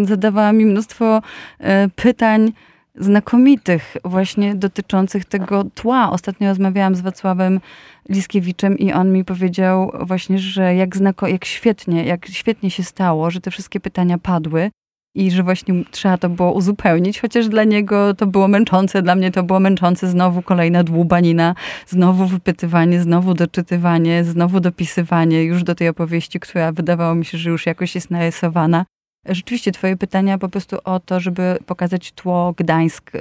zadawała 0.02 0.52
mi 0.52 0.66
mnóstwo 0.66 1.22
e, 1.58 1.88
pytań, 1.88 2.52
znakomitych 2.94 3.96
właśnie 4.04 4.54
dotyczących 4.54 5.24
tego 5.24 5.64
tła. 5.74 6.10
Ostatnio 6.10 6.48
rozmawiałam 6.48 6.94
z 6.94 7.00
Wacławem 7.00 7.60
Liskiewiczem 8.08 8.78
i 8.78 8.92
on 8.92 9.12
mi 9.12 9.24
powiedział 9.24 9.92
właśnie, 10.00 10.38
że 10.38 10.74
jak, 10.74 10.96
znako, 10.96 11.26
jak 11.26 11.44
świetnie, 11.44 12.04
jak 12.04 12.26
świetnie 12.26 12.70
się 12.70 12.82
stało, 12.82 13.30
że 13.30 13.40
te 13.40 13.50
wszystkie 13.50 13.80
pytania 13.80 14.18
padły 14.18 14.70
i 15.14 15.30
że 15.30 15.42
właśnie 15.42 15.74
trzeba 15.90 16.18
to 16.18 16.28
było 16.28 16.52
uzupełnić, 16.52 17.20
chociaż 17.20 17.48
dla 17.48 17.64
niego 17.64 18.14
to 18.14 18.26
było 18.26 18.48
męczące, 18.48 19.02
dla 19.02 19.14
mnie 19.14 19.30
to 19.30 19.42
było 19.42 19.60
męczące, 19.60 20.08
znowu 20.08 20.42
kolejna 20.42 20.84
dłubanina, 20.84 21.54
znowu 21.86 22.26
wypytywanie, 22.26 23.00
znowu 23.00 23.34
doczytywanie, 23.34 24.24
znowu 24.24 24.60
dopisywanie 24.60 25.44
już 25.44 25.64
do 25.64 25.74
tej 25.74 25.88
opowieści, 25.88 26.40
która 26.40 26.72
wydawało 26.72 27.14
mi 27.14 27.24
się, 27.24 27.38
że 27.38 27.50
już 27.50 27.66
jakoś 27.66 27.94
jest 27.94 28.10
narysowana. 28.10 28.84
Rzeczywiście 29.26 29.72
twoje 29.72 29.96
pytania 29.96 30.38
po 30.38 30.48
prostu 30.48 30.76
o 30.84 31.00
to, 31.00 31.20
żeby 31.20 31.58
pokazać 31.66 32.12
tło 32.12 32.54
Gdańsk, 32.56 33.14
y, 33.14 33.18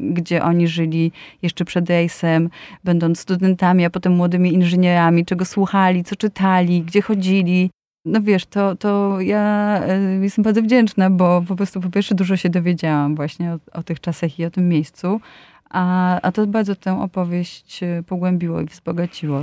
gdzie 0.00 0.42
oni 0.42 0.68
żyli 0.68 1.12
jeszcze 1.42 1.64
przed 1.64 1.88
rejsem, 1.88 2.50
będąc 2.84 3.20
studentami, 3.20 3.84
a 3.84 3.90
potem 3.90 4.12
młodymi 4.12 4.54
inżynierami, 4.54 5.24
czego 5.24 5.44
słuchali, 5.44 6.04
co 6.04 6.16
czytali, 6.16 6.82
gdzie 6.82 7.02
chodzili. 7.02 7.70
No 8.04 8.20
wiesz, 8.22 8.46
to, 8.46 8.76
to 8.76 9.20
ja 9.20 9.80
y, 10.18 10.22
jestem 10.22 10.44
bardzo 10.44 10.62
wdzięczna, 10.62 11.10
bo 11.10 11.42
po 11.48 11.56
prostu 11.56 11.80
po 11.80 11.90
pierwsze 11.90 12.14
dużo 12.14 12.36
się 12.36 12.48
dowiedziałam 12.48 13.14
właśnie 13.14 13.52
o, 13.52 13.58
o 13.72 13.82
tych 13.82 14.00
czasach 14.00 14.38
i 14.38 14.44
o 14.44 14.50
tym 14.50 14.68
miejscu, 14.68 15.20
a, 15.70 16.20
a 16.20 16.32
to 16.32 16.46
bardzo 16.46 16.74
tę 16.74 17.02
opowieść 17.02 17.82
y, 17.82 18.02
pogłębiło 18.06 18.60
i 18.60 18.66
wzbogaciło. 18.66 19.40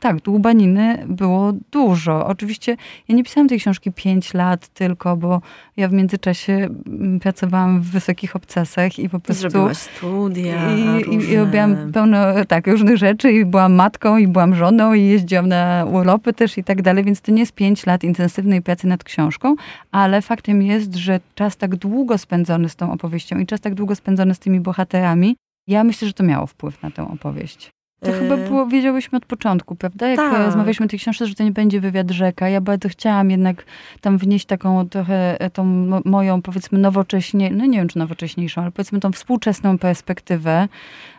Tak, 0.00 0.20
dłubaniny 0.20 1.04
było 1.08 1.52
dużo. 1.70 2.26
Oczywiście 2.26 2.76
ja 3.08 3.14
nie 3.14 3.24
pisałam 3.24 3.48
tej 3.48 3.58
książki 3.58 3.92
5 3.92 4.34
lat 4.34 4.68
tylko, 4.68 5.16
bo 5.16 5.40
ja 5.76 5.88
w 5.88 5.92
międzyczasie 5.92 6.52
mm, 6.86 7.20
pracowałam 7.20 7.80
w 7.80 7.90
wysokich 7.90 8.36
obcasach 8.36 8.98
i 8.98 9.08
po 9.08 9.20
prostu... 9.20 9.50
Zrobiłaś 9.50 9.76
studia 9.76 10.76
I, 10.76 11.04
różne. 11.04 11.24
i, 11.24 11.30
I 11.30 11.36
robiłam 11.36 11.92
pełno 11.92 12.18
tak, 12.48 12.66
różnych 12.66 12.96
rzeczy 12.96 13.32
i 13.32 13.44
byłam 13.44 13.72
matką 13.72 14.16
i 14.16 14.28
byłam 14.28 14.54
żoną 14.54 14.94
i 14.94 15.04
jeździłam 15.04 15.48
na 15.48 15.86
urlopy 15.92 16.32
też 16.32 16.58
i 16.58 16.64
tak 16.64 16.82
dalej, 16.82 17.04
więc 17.04 17.20
to 17.20 17.32
nie 17.32 17.40
jest 17.40 17.52
5 17.52 17.86
lat 17.86 18.04
intensywnej 18.04 18.62
pracy 18.62 18.86
nad 18.86 19.04
książką, 19.04 19.54
ale 19.92 20.22
faktem 20.22 20.62
jest, 20.62 20.94
że 20.94 21.20
czas 21.34 21.56
tak 21.56 21.76
długo 21.76 22.18
spędzony 22.18 22.68
z 22.68 22.76
tą 22.76 22.92
opowieścią 22.92 23.38
i 23.38 23.46
czas 23.46 23.60
tak 23.60 23.74
długo 23.74 23.94
spędzony 23.94 24.34
z 24.34 24.38
tymi 24.38 24.60
bohaterami, 24.60 25.36
ja 25.66 25.84
myślę, 25.84 26.08
że 26.08 26.14
to 26.14 26.24
miało 26.24 26.46
wpływ 26.46 26.82
na 26.82 26.90
tę 26.90 27.08
opowieść. 27.08 27.70
To 28.00 28.12
chyba 28.12 28.34
E, 28.34 28.48
było, 28.48 28.66
wiedziałyśmy 28.66 29.18
od 29.18 29.26
początku, 29.26 29.76
prawda? 29.76 30.08
Jak 30.08 30.16
Tak. 30.16 30.38
rozmawialiśmy 30.38 30.86
o 30.86 30.88
tej 30.88 30.98
książce, 30.98 31.26
że 31.26 31.34
to 31.34 31.42
nie 31.44 31.52
będzie 31.52 31.80
wywiad 31.80 32.10
rzeka. 32.10 32.48
Ja 32.48 32.60
bardzo 32.60 32.88
chciałam 32.88 33.30
jednak 33.30 33.64
tam 34.00 34.18
wnieść 34.18 34.46
taką 34.46 34.88
trochę 34.88 35.40
e, 35.40 35.50
tą 35.50 35.64
mo- 35.64 36.00
moją, 36.04 36.42
powiedzmy, 36.42 36.78
nowocześnie, 36.78 37.50
no 37.50 37.66
nie 37.66 37.78
wiem 37.78 37.88
czy 37.88 37.98
nowocześniejszą, 37.98 38.62
ale 38.62 38.70
powiedzmy 38.70 39.00
tą 39.00 39.12
współczesną 39.12 39.78
perspektywę. 39.78 40.68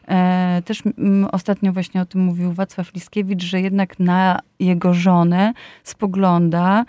E, 0.08 0.62
też 0.66 0.84
ostatnio 1.32 1.74
właśnie 1.74 2.02
o 2.02 2.06
tym 2.06 2.22
mówił 2.22 2.54
Wacław 2.54 2.94
Liskiewicz, 2.94 3.44
że 3.44 3.62
jednak 3.62 4.00
na 4.00 4.40
jego 4.60 4.94
żonę 4.94 5.54
spogląda 5.84 6.86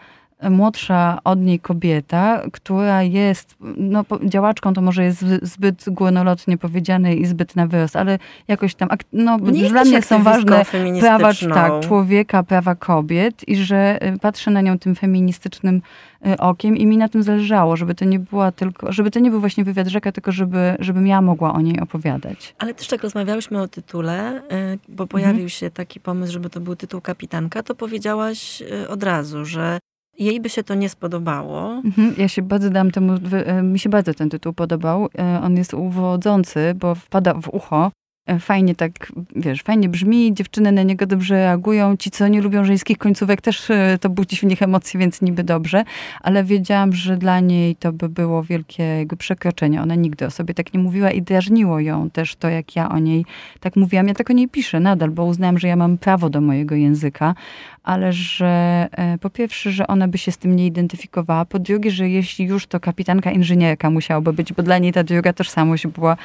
młodsza 0.50 1.18
od 1.24 1.40
niej 1.40 1.60
kobieta, 1.60 2.42
która 2.52 3.02
jest, 3.02 3.56
no 3.76 4.04
działaczką 4.24 4.74
to 4.74 4.80
może 4.80 5.04
jest 5.04 5.24
zbyt 5.42 5.84
górnolotnie 5.86 6.58
powiedziane 6.58 7.14
i 7.14 7.26
zbyt 7.26 7.56
na 7.56 7.66
wyrost, 7.66 7.96
ale 7.96 8.18
jakoś 8.48 8.74
tam, 8.74 8.88
no 9.12 9.38
Nie 9.38 9.68
dla 9.68 9.84
mnie 9.84 10.02
są 10.02 10.22
ważne 10.22 10.64
prawa 11.00 11.32
tak, 11.54 11.72
człowieka, 11.80 12.42
prawa 12.42 12.74
kobiet 12.74 13.48
i 13.48 13.56
że 13.56 13.98
y, 14.14 14.18
patrzę 14.18 14.50
na 14.50 14.60
nią 14.60 14.78
tym 14.78 14.94
feministycznym 14.94 15.82
y, 16.26 16.36
okiem 16.38 16.76
i 16.76 16.86
mi 16.86 16.96
na 16.96 17.08
tym 17.08 17.22
zależało, 17.22 17.76
żeby 17.76 17.94
to 17.94 18.04
nie 18.04 18.18
była 18.18 18.52
tylko, 18.52 18.92
żeby 18.92 19.10
to 19.10 19.20
nie 19.20 19.30
był 19.30 19.40
właśnie 19.40 19.64
wywiad 19.64 19.86
rzeka, 19.86 20.12
tylko 20.12 20.32
żeby, 20.32 20.76
żebym 20.78 21.06
ja 21.06 21.22
mogła 21.22 21.52
o 21.52 21.60
niej 21.60 21.80
opowiadać. 21.80 22.54
Ale 22.58 22.74
też 22.74 22.92
jak 22.92 23.02
rozmawiałyśmy 23.02 23.62
o 23.62 23.68
tytule, 23.68 24.42
y, 24.74 24.78
bo 24.88 25.06
pojawił 25.06 25.48
się 25.48 25.70
taki 25.70 26.00
pomysł, 26.00 26.32
żeby 26.32 26.50
to 26.50 26.60
był 26.60 26.76
tytuł 26.76 27.00
kapitanka, 27.00 27.62
to 27.62 27.74
powiedziałaś 27.74 28.62
od 28.88 29.02
razu, 29.02 29.44
że 29.44 29.78
jej 30.18 30.40
by 30.40 30.48
się 30.48 30.62
to 30.62 30.74
nie 30.74 30.88
spodobało. 30.88 31.70
Mhm, 31.84 32.14
Ja 32.18 32.28
się 32.28 32.42
bardzo 32.42 32.70
dam 32.70 32.90
temu, 32.90 33.12
e, 33.46 33.62
mi 33.62 33.78
się 33.78 33.88
bardzo 33.88 34.14
ten 34.14 34.30
tytuł 34.30 34.52
podobał. 34.52 35.08
E, 35.18 35.40
On 35.42 35.56
jest 35.56 35.74
uwodzący, 35.74 36.74
bo 36.76 36.94
wpada 36.94 37.34
w 37.34 37.48
ucho. 37.48 37.90
E, 38.26 38.38
Fajnie 38.38 38.74
tak, 38.74 39.12
wiesz, 39.36 39.62
fajnie 39.62 39.88
brzmi, 39.88 40.34
dziewczyny 40.34 40.72
na 40.72 40.82
niego 40.82 41.06
dobrze 41.06 41.34
reagują. 41.34 41.96
Ci, 41.96 42.10
co 42.10 42.28
nie 42.28 42.42
lubią 42.42 42.64
żeńskich 42.64 42.98
końcówek, 42.98 43.40
też 43.40 43.68
to 44.00 44.10
budzi 44.10 44.36
w 44.36 44.42
nich 44.42 44.62
emocje, 44.62 45.00
więc 45.00 45.22
niby 45.22 45.44
dobrze. 45.44 45.84
Ale 46.20 46.44
wiedziałam, 46.44 46.92
że 46.92 47.16
dla 47.16 47.40
niej 47.40 47.76
to 47.76 47.92
by 47.92 48.08
było 48.08 48.42
wielkie 48.42 48.82
jakby 48.82 49.16
przekroczenie. 49.16 49.82
Ona 49.82 49.94
nigdy 49.94 50.26
o 50.26 50.30
sobie 50.30 50.54
tak 50.54 50.74
nie 50.74 50.80
mówiła 50.80 51.10
i 51.10 51.22
drażniło 51.22 51.80
ją 51.80 52.10
też 52.10 52.36
to, 52.36 52.48
jak 52.48 52.76
ja 52.76 52.88
o 52.90 52.98
niej 52.98 53.24
tak 53.60 53.76
mówiłam. 53.76 54.08
Ja 54.08 54.14
tak 54.14 54.30
o 54.30 54.32
niej 54.32 54.48
piszę 54.48 54.80
nadal, 54.80 55.10
bo 55.10 55.24
uznałam, 55.24 55.58
że 55.58 55.68
ja 55.68 55.76
mam 55.76 55.98
prawo 55.98 56.30
do 56.30 56.40
mojego 56.40 56.74
języka, 56.74 57.34
ale 57.82 58.12
że 58.12 58.88
e, 58.92 59.18
po 59.18 59.30
pierwsze, 59.30 59.72
że 59.72 59.86
ona 59.86 60.08
by 60.08 60.18
się 60.18 60.32
z 60.32 60.38
tym 60.38 60.56
nie 60.56 60.66
identyfikowała, 60.66 61.44
po 61.44 61.58
drugie, 61.58 61.90
że 61.90 62.08
jeśli 62.08 62.44
już 62.44 62.66
to 62.66 62.80
kapitanka 62.80 63.30
inżynierka 63.30 63.90
musiałaby 63.90 64.32
być, 64.32 64.52
bo 64.52 64.62
dla 64.62 64.78
niej 64.78 64.92
ta 64.92 65.04
druga 65.04 65.32
tożsamość 65.32 65.86
była 65.86 66.16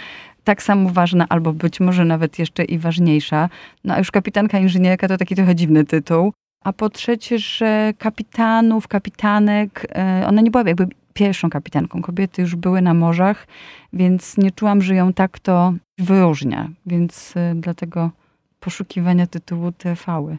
tak 0.44 0.64
samo 0.64 0.90
ważna, 0.90 1.26
albo 1.30 1.54
być 1.54 1.80
może 1.80 2.06
nawet 2.06 2.40
jeszcze 2.40 2.64
i 2.64 2.78
ważniejsza. 2.78 3.50
No 3.84 3.94
a 3.94 3.98
już 3.98 4.12
kapitanka 4.12 4.60
inżynierka 4.60 5.08
to 5.08 5.18
taki 5.18 5.36
trochę 5.36 5.56
dziwny 5.56 5.86
tytuł. 5.86 6.34
A 6.64 6.74
po 6.74 6.90
trzecie, 6.90 7.40
że 7.40 7.94
kapitanów, 7.98 8.88
kapitanek, 8.88 9.88
e, 9.96 10.28
ona 10.28 10.42
nie 10.42 10.52
była 10.52 10.64
jakby 10.68 10.88
pierwszą 11.14 11.50
kapitanką. 11.50 12.02
Kobiety 12.02 12.42
już 12.42 12.56
były 12.56 12.82
na 12.82 12.94
morzach, 12.94 13.48
więc 13.94 14.38
nie 14.38 14.52
czułam, 14.52 14.82
że 14.82 14.96
ją 14.96 15.14
tak 15.14 15.40
to 15.40 15.74
wyróżnia. 15.98 16.70
Więc 16.86 17.34
e, 17.38 17.56
dlatego 17.56 18.12
poszukiwania 18.60 19.28
tytułu 19.28 19.72
trwały. 19.72 20.38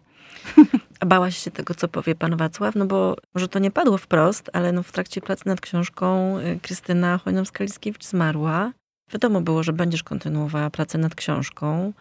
A 0.56 0.60
bałaś 1.06 1.38
się 1.38 1.50
tego, 1.50 1.74
co 1.74 1.88
powie 1.88 2.14
pan 2.14 2.36
Wacław? 2.36 2.74
No 2.74 2.86
bo 2.86 3.16
może 3.34 3.48
to 3.48 3.58
nie 3.58 3.70
padło 3.70 3.98
wprost, 3.98 4.50
ale 4.52 4.72
no 4.72 4.82
w 4.82 4.92
trakcie 4.92 5.20
pracy 5.20 5.42
nad 5.46 5.60
książką 5.60 6.38
y, 6.38 6.58
Krystyna 6.62 7.20
Chojnowska-Liskiewicz 7.24 8.04
zmarła. 8.04 8.72
Wiadomo 9.12 9.40
było, 9.40 9.62
że 9.62 9.72
będziesz 9.72 10.02
kontynuowała 10.02 10.70
pracę 10.70 10.98
nad 10.98 11.14
książką. 11.14 11.92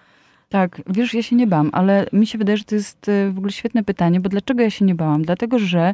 Tak, 0.49 0.81
wiesz, 0.87 1.13
ja 1.13 1.23
się 1.23 1.35
nie 1.35 1.47
bałam, 1.47 1.69
ale 1.73 2.05
mi 2.13 2.27
się 2.27 2.37
wydaje, 2.37 2.57
że 2.57 2.63
to 2.63 2.75
jest 2.75 3.09
e, 3.09 3.31
w 3.31 3.37
ogóle 3.37 3.51
świetne 3.51 3.83
pytanie, 3.83 4.19
bo 4.19 4.29
dlaczego 4.29 4.61
ja 4.61 4.69
się 4.69 4.85
nie 4.85 4.95
bałam? 4.95 5.21
Dlatego, 5.21 5.59
że 5.59 5.93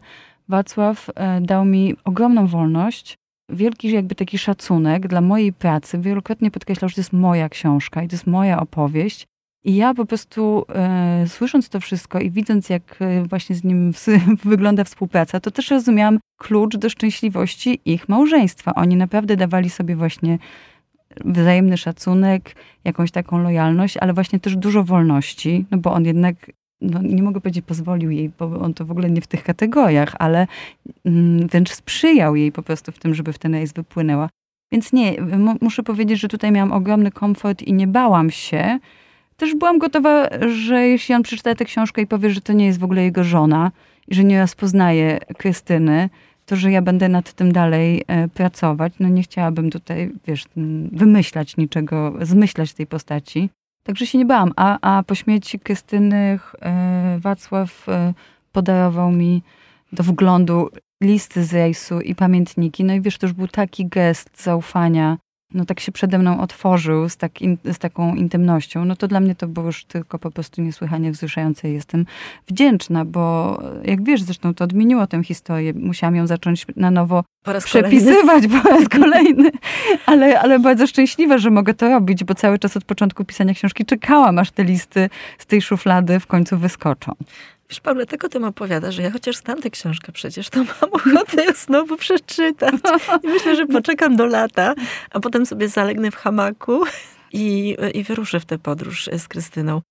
Wacław 0.50 1.10
e, 1.16 1.42
dał 1.42 1.66
mi 1.66 1.96
ogromną 2.04 2.48
wolność, 2.48 3.18
wielki 3.50 3.92
jakby 3.92 4.16
taki 4.16 4.38
szacunek 4.38 5.08
dla 5.08 5.22
mojej 5.22 5.54
pracy. 5.54 6.00
Wielokrotnie 6.00 6.52
podkreślał, 6.52 6.90
że 6.90 6.96
to 6.96 7.02
jest 7.02 7.14
moja 7.14 7.50
książka 7.50 8.04
i 8.04 8.08
to 8.08 8.16
jest 8.16 8.28
moja 8.28 8.60
opowieść. 8.60 9.28
I 9.66 9.76
ja 9.76 9.94
po 9.94 10.06
prostu 10.06 10.66
e, 10.70 11.26
słysząc 11.28 11.70
to 11.70 11.80
wszystko 11.80 12.20
i 12.20 12.32
widząc, 12.32 12.70
jak 12.70 12.96
e, 13.00 13.24
właśnie 13.24 13.56
z 13.56 13.64
nim 13.64 13.92
wygląda 14.46 14.84
współpraca, 14.84 15.40
to 15.40 15.52
też 15.52 15.72
rozumiałam 15.72 16.20
klucz 16.38 16.78
do 16.78 16.90
szczęśliwości 16.90 17.80
ich 17.86 18.10
małżeństwa. 18.10 18.74
Oni 18.76 18.96
naprawdę 18.96 19.36
dawali 19.38 19.70
sobie 19.70 19.96
właśnie 19.96 20.38
wzajemny 21.26 21.78
szacunek, 21.78 22.56
jakąś 22.84 23.12
taką 23.12 23.38
lojalność, 23.38 23.98
ale 23.98 24.14
właśnie 24.14 24.40
też 24.40 24.56
dużo 24.56 24.84
wolności, 24.84 25.66
no 25.72 25.78
bo 25.78 25.94
on 25.94 26.06
jednak, 26.06 26.36
no 26.82 27.02
nie 27.02 27.24
mogę 27.24 27.42
powiedzieć 27.42 27.66
pozwolił 27.66 28.12
jej, 28.12 28.32
bo 28.40 28.60
on 28.60 28.74
to 28.74 28.86
w 28.86 28.92
ogóle 28.92 29.10
nie 29.10 29.22
w 29.22 29.28
tych 29.28 29.44
kategoriach, 29.44 30.16
ale 30.20 30.48
mm, 31.06 31.48
wręcz 31.48 31.72
sprzyjał 31.72 32.36
jej 32.36 32.52
po 32.52 32.64
prostu 32.64 32.92
w 32.92 33.00
tym, 33.00 33.14
żeby 33.14 33.34
w 33.34 33.40
ten 33.40 33.54
rejs 33.54 33.74
wypłynęła. 33.74 34.30
Więc 34.72 34.94
nie, 34.94 35.22
mu- 35.22 35.58
muszę 35.62 35.84
powiedzieć, 35.84 36.20
że 36.20 36.28
tutaj 36.28 36.52
miałam 36.52 36.72
ogromny 36.72 37.12
komfort 37.12 37.62
i 37.62 37.74
nie 37.74 37.88
bałam 37.88 38.32
się. 38.32 38.80
Też 39.38 39.56
byłam 39.56 39.80
gotowa, 39.80 40.30
że 40.48 40.88
jeśli 40.88 41.16
on 41.16 41.24
przeczyta 41.24 41.56
tę 41.56 41.66
książkę 41.66 42.02
i 42.02 42.08
powie, 42.08 42.30
że 42.30 42.42
to 42.42 42.54
nie 42.54 42.66
jest 42.66 42.80
w 42.80 42.84
ogóle 42.84 43.04
jego 43.04 43.24
żona 43.24 43.72
i 44.08 44.16
że 44.16 44.24
nie 44.24 44.40
rozpoznaje 44.40 45.20
Krystyny, 45.38 46.10
to, 46.46 46.56
że 46.56 46.72
ja 46.72 46.82
będę 46.82 47.10
nad 47.10 47.34
tym 47.34 47.52
dalej 47.52 48.04
e, 48.08 48.28
pracować. 48.28 48.94
No 49.00 49.10
nie 49.10 49.24
chciałabym 49.24 49.70
tutaj, 49.70 50.12
wiesz, 50.28 50.46
wymyślać 50.92 51.58
niczego, 51.58 52.14
zmyślać 52.22 52.74
tej 52.74 52.88
postaci. 52.88 53.50
Także 53.84 54.06
się 54.06 54.18
nie 54.18 54.26
bałam. 54.26 54.52
A, 54.56 54.98
a 54.98 55.04
po 55.04 55.16
śmierci 55.16 55.60
Krystyny 55.60 56.40
e, 56.62 57.20
Wacław 57.20 57.90
e, 57.90 58.14
podarował 58.52 59.12
mi 59.12 59.44
do 59.92 60.04
wglądu 60.04 60.70
listy 61.04 61.44
z 61.44 61.54
rejsu 61.54 62.02
i 62.02 62.16
pamiętniki. 62.16 62.84
No 62.84 62.94
i 62.94 63.02
wiesz, 63.02 63.18
to 63.18 63.26
już 63.26 63.34
był 63.34 63.48
taki 63.48 63.86
gest 63.86 64.44
zaufania. 64.44 65.18
No 65.54 65.66
tak 65.66 65.80
się 65.80 65.92
przede 65.92 66.18
mną 66.18 66.42
otworzył 66.42 67.10
z, 67.10 67.18
tak 67.18 67.42
in, 67.42 67.58
z 67.72 67.78
taką 67.78 68.16
intymnością. 68.16 68.86
No 68.86 68.96
to 68.96 69.08
dla 69.08 69.20
mnie 69.20 69.36
to 69.36 69.48
było 69.48 69.66
już 69.66 69.86
tylko 69.86 70.20
po 70.20 70.32
prostu 70.32 70.62
niesłychanie 70.62 71.12
wzruszające. 71.12 71.70
Jestem 71.70 72.06
wdzięczna, 72.48 73.06
bo 73.06 73.60
jak 73.84 74.04
wiesz, 74.04 74.22
zresztą 74.24 74.54
to 74.54 74.64
odmieniło 74.64 75.08
tę 75.08 75.24
historię. 75.24 75.74
Musiałam 75.74 76.16
ją 76.16 76.28
zacząć 76.28 76.66
na 76.76 76.92
nowo 76.92 77.24
Po 77.44 77.54
raz 77.54 77.66
kolejny. 77.72 77.90
przepisywać 77.90 78.44
po 78.48 78.70
raz 78.70 78.90
kolejny, 79.02 79.52
ale, 80.06 80.40
ale 80.40 80.60
bardzo 80.60 80.88
szczęśliwa, 80.88 81.38
że 81.38 81.50
mogę 81.50 81.74
to 81.74 81.90
robić, 81.90 82.24
bo 82.24 82.36
cały 82.36 82.60
czas 82.60 82.78
od 82.78 82.84
początku 82.84 83.26
pisania 83.26 83.54
książki 83.54 83.86
czekałam, 83.86 84.40
aż 84.40 84.52
te 84.52 84.64
listy 84.64 85.10
z 85.38 85.46
tej 85.46 85.62
szuflady 85.62 86.20
w 86.20 86.28
końcu 86.28 86.58
wyskoczą. 86.58 87.12
Wiesz, 87.74 87.82
Paula, 87.82 88.06
tak 88.06 88.24
o 88.24 88.30
tym 88.30 88.44
opowiada, 88.44 88.92
że 88.92 89.02
ja 89.02 89.12
chociaż 89.12 89.38
znam 89.38 89.62
tę 89.62 89.70
książkę 89.70 90.12
przecież, 90.12 90.50
to 90.50 90.60
mam 90.60 90.92
ochotę 90.92 91.46
ją 91.46 91.52
znowu 91.56 91.98
przeczytać. 91.98 92.74
I 93.24 93.28
myślę, 93.28 93.56
że 93.56 93.66
poczekam 93.66 94.16
do 94.16 94.26
lata, 94.26 94.74
a 95.12 95.20
potem 95.20 95.46
sobie 95.46 95.68
zalegnę 95.68 96.12
w 96.12 96.16
hamaku 96.16 96.84
i, 97.32 97.78
i 97.94 98.04
wyruszę 98.04 98.40
w 98.40 98.46
tę 98.46 98.58
podróż 98.60 99.10
z 99.18 99.28
Krystyną. 99.28 99.82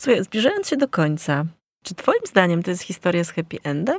Słuchaj, 0.00 0.24
zbliżając 0.24 0.68
się 0.68 0.76
do 0.76 0.88
końca, 0.88 1.44
czy 1.84 1.94
twoim 1.94 2.20
zdaniem 2.24 2.62
to 2.62 2.70
jest 2.70 2.82
historia 2.82 3.24
z 3.24 3.30
happy 3.30 3.56
endem? 3.64 3.98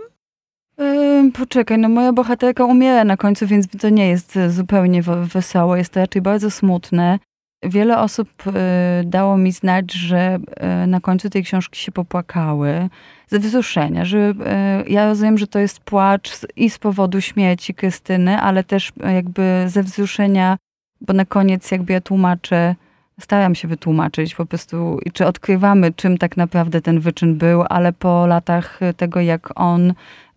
Ym, 0.81 1.31
poczekaj, 1.31 1.77
no 1.77 1.89
moja 1.89 2.13
bohaterka 2.13 2.65
umiera 2.65 3.03
na 3.03 3.17
końcu, 3.17 3.47
więc 3.47 3.67
to 3.81 3.89
nie 3.89 4.09
jest 4.09 4.37
e, 4.37 4.49
zupełnie 4.49 5.01
we- 5.01 5.25
wesoło, 5.25 5.75
jest 5.75 5.93
to 5.93 5.99
raczej 5.99 6.21
bardzo 6.21 6.51
smutne. 6.51 7.19
Wiele 7.65 7.99
osób 7.99 8.29
e, 8.47 9.01
dało 9.05 9.37
mi 9.37 9.51
znać, 9.51 9.93
że 9.93 10.39
e, 10.55 10.87
na 10.87 10.99
końcu 10.99 11.29
tej 11.29 11.43
książki 11.43 11.79
się 11.79 11.91
popłakały 11.91 12.89
wzruszenia, 13.39 14.05
że 14.05 14.33
e, 14.45 14.83
ja 14.87 15.05
rozumiem, 15.05 15.37
że 15.37 15.47
to 15.47 15.59
jest 15.59 15.79
płacz 15.79 16.31
i 16.55 16.69
z 16.69 16.77
powodu 16.77 17.21
śmierci 17.21 17.73
Krystyny, 17.73 18.37
ale 18.37 18.63
też 18.63 18.91
e, 19.03 19.13
jakby 19.13 19.65
ze 19.67 19.83
wzruszenia, 19.83 20.57
bo 21.01 21.13
na 21.13 21.25
koniec 21.25 21.71
jakby 21.71 21.93
ja 21.93 22.01
tłumaczę, 22.01 22.75
staram 23.19 23.55
się 23.55 23.67
wytłumaczyć 23.67 24.35
po 24.35 24.45
prostu, 24.45 24.99
czy 25.13 25.25
odkrywamy, 25.25 25.91
czym 25.91 26.17
tak 26.17 26.37
naprawdę 26.37 26.81
ten 26.81 26.99
wyczyn 26.99 27.37
był, 27.37 27.63
ale 27.69 27.93
po 27.93 28.27
latach 28.27 28.79
tego, 28.97 29.21
jak 29.21 29.59
on 29.59 29.93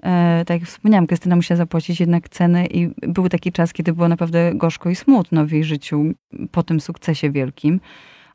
E, 0.07 0.45
tak 0.47 0.61
jak 0.61 0.69
wspomniałam, 0.69 1.07
Krystyna 1.07 1.37
musiała 1.37 1.57
zapłacić 1.57 2.01
jednak 2.01 2.29
cenę 2.29 2.67
i 2.67 2.91
był 3.03 3.29
taki 3.29 3.53
czas, 3.53 3.73
kiedy 3.73 3.93
było 3.93 4.09
naprawdę 4.09 4.53
gorzko 4.55 4.91
i 4.91 4.97
smutno 4.97 5.47
w 5.47 5.51
jej 5.51 5.65
życiu 5.65 6.05
po 6.53 6.63
tym 6.63 6.81
sukcesie 6.81 7.31
wielkim. 7.31 7.81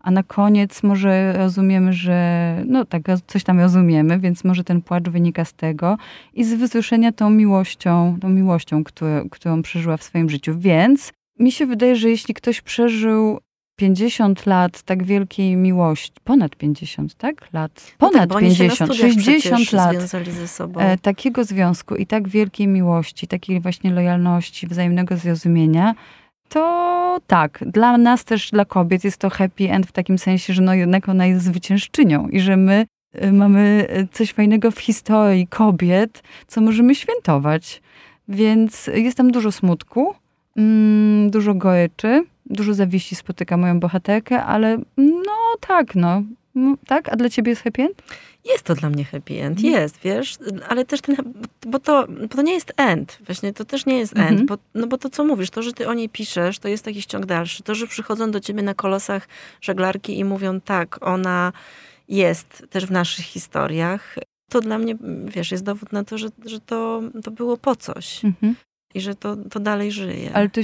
A 0.03 0.11
na 0.11 0.23
koniec 0.23 0.83
może 0.83 1.33
rozumiemy, 1.33 1.93
że 1.93 2.55
no 2.67 2.85
tak, 2.85 3.01
coś 3.27 3.43
tam 3.43 3.59
rozumiemy, 3.59 4.19
więc 4.19 4.43
może 4.43 4.63
ten 4.63 4.81
płacz 4.81 5.09
wynika 5.09 5.45
z 5.45 5.53
tego 5.53 5.97
i 6.33 6.43
z 6.43 6.53
wysłyszenia 6.53 7.11
tą 7.11 7.29
miłością, 7.29 8.17
tą 8.21 8.29
miłością, 8.29 8.83
którą, 8.83 9.29
którą 9.29 9.61
przeżyła 9.61 9.97
w 9.97 10.03
swoim 10.03 10.29
życiu. 10.29 10.59
Więc 10.59 11.13
mi 11.39 11.51
się 11.51 11.65
wydaje, 11.65 11.95
że 11.95 12.09
jeśli 12.09 12.33
ktoś 12.33 12.61
przeżył 12.61 13.39
50 13.75 14.45
lat 14.45 14.81
tak 14.81 15.03
wielkiej 15.03 15.55
miłości, 15.55 16.13
ponad 16.23 16.55
50, 16.55 17.15
tak? 17.15 17.53
Lat, 17.53 17.95
ponad 17.97 18.29
no 18.29 18.35
tak, 18.35 18.43
50, 18.43 18.95
60 18.95 19.71
lat 19.71 19.95
e, 20.77 20.97
takiego 20.97 21.43
związku 21.43 21.95
i 21.95 22.05
tak 22.05 22.27
wielkiej 22.27 22.67
miłości, 22.67 23.27
takiej 23.27 23.59
właśnie 23.59 23.91
lojalności, 23.91 24.67
wzajemnego 24.67 25.17
zrozumienia, 25.17 25.95
to 26.51 27.19
tak, 27.27 27.63
dla 27.65 27.97
nas 27.97 28.23
też, 28.23 28.51
dla 28.51 28.65
kobiet 28.65 29.03
jest 29.03 29.17
to 29.17 29.29
happy 29.29 29.71
end 29.71 29.87
w 29.87 29.91
takim 29.91 30.17
sensie, 30.17 30.53
że 30.53 30.61
no 30.61 30.73
jednak 30.73 31.09
ona 31.09 31.25
jest 31.25 31.45
zwyciężczynią 31.45 32.27
i 32.27 32.39
że 32.39 32.57
my 32.57 32.85
y, 33.23 33.31
mamy 33.31 33.87
coś 34.11 34.33
fajnego 34.33 34.71
w 34.71 34.79
historii 34.79 35.47
kobiet, 35.47 36.23
co 36.47 36.61
możemy 36.61 36.95
świętować. 36.95 37.81
Więc 38.27 38.87
jest 38.93 39.17
tam 39.17 39.31
dużo 39.31 39.51
smutku, 39.51 40.15
mm, 40.57 41.29
dużo 41.29 41.53
goryczy, 41.53 42.23
dużo 42.45 42.73
zawiści 42.73 43.15
spotyka 43.15 43.57
moją 43.57 43.79
bohaterkę, 43.79 44.43
ale 44.43 44.77
no 44.97 45.55
tak, 45.59 45.95
no. 45.95 46.23
Tak? 46.87 47.09
A 47.09 47.15
dla 47.15 47.29
ciebie 47.29 47.49
jest 47.49 47.63
happy 47.63 47.81
end? 47.81 48.03
Jest 48.45 48.63
to 48.63 48.75
dla 48.75 48.89
mnie 48.89 49.05
happy 49.05 49.41
end, 49.41 49.57
mhm. 49.57 49.73
jest, 49.73 49.99
wiesz, 50.03 50.37
ale 50.69 50.85
też 50.85 51.01
ten, 51.01 51.15
bo 51.67 51.79
to, 51.79 52.07
bo 52.07 52.27
to 52.27 52.41
nie 52.41 52.53
jest 52.53 52.73
end, 52.77 53.19
właśnie 53.25 53.53
to 53.53 53.65
też 53.65 53.85
nie 53.85 53.99
jest 53.99 54.17
end, 54.17 54.41
mhm. 54.41 54.45
bo, 54.45 54.57
no 54.75 54.87
bo 54.87 54.97
to 54.97 55.09
co 55.09 55.25
mówisz, 55.25 55.49
to, 55.49 55.63
że 55.63 55.73
ty 55.73 55.87
o 55.87 55.93
niej 55.93 56.09
piszesz, 56.09 56.59
to 56.59 56.67
jest 56.67 56.87
jakiś 56.87 57.05
ciąg 57.05 57.25
dalszy, 57.25 57.63
to, 57.63 57.75
że 57.75 57.87
przychodzą 57.87 58.31
do 58.31 58.39
ciebie 58.39 58.63
na 58.63 58.73
kolosach 58.73 59.27
żeglarki 59.61 60.19
i 60.19 60.23
mówią 60.23 60.61
tak, 60.61 61.07
ona 61.07 61.53
jest 62.07 62.65
też 62.69 62.85
w 62.85 62.91
naszych 62.91 63.25
historiach, 63.25 64.15
to 64.49 64.61
dla 64.61 64.77
mnie, 64.77 64.95
wiesz, 65.25 65.51
jest 65.51 65.63
dowód 65.63 65.91
na 65.91 66.03
to, 66.03 66.17
że, 66.17 66.27
że 66.45 66.59
to, 66.59 67.01
to 67.23 67.31
było 67.31 67.57
po 67.57 67.75
coś. 67.75 68.25
Mhm 68.25 68.55
i 68.93 69.01
że 69.01 69.15
to, 69.15 69.35
to 69.35 69.59
dalej 69.59 69.91
żyje. 69.91 70.29
Ale 70.33 70.49
to, 70.49 70.61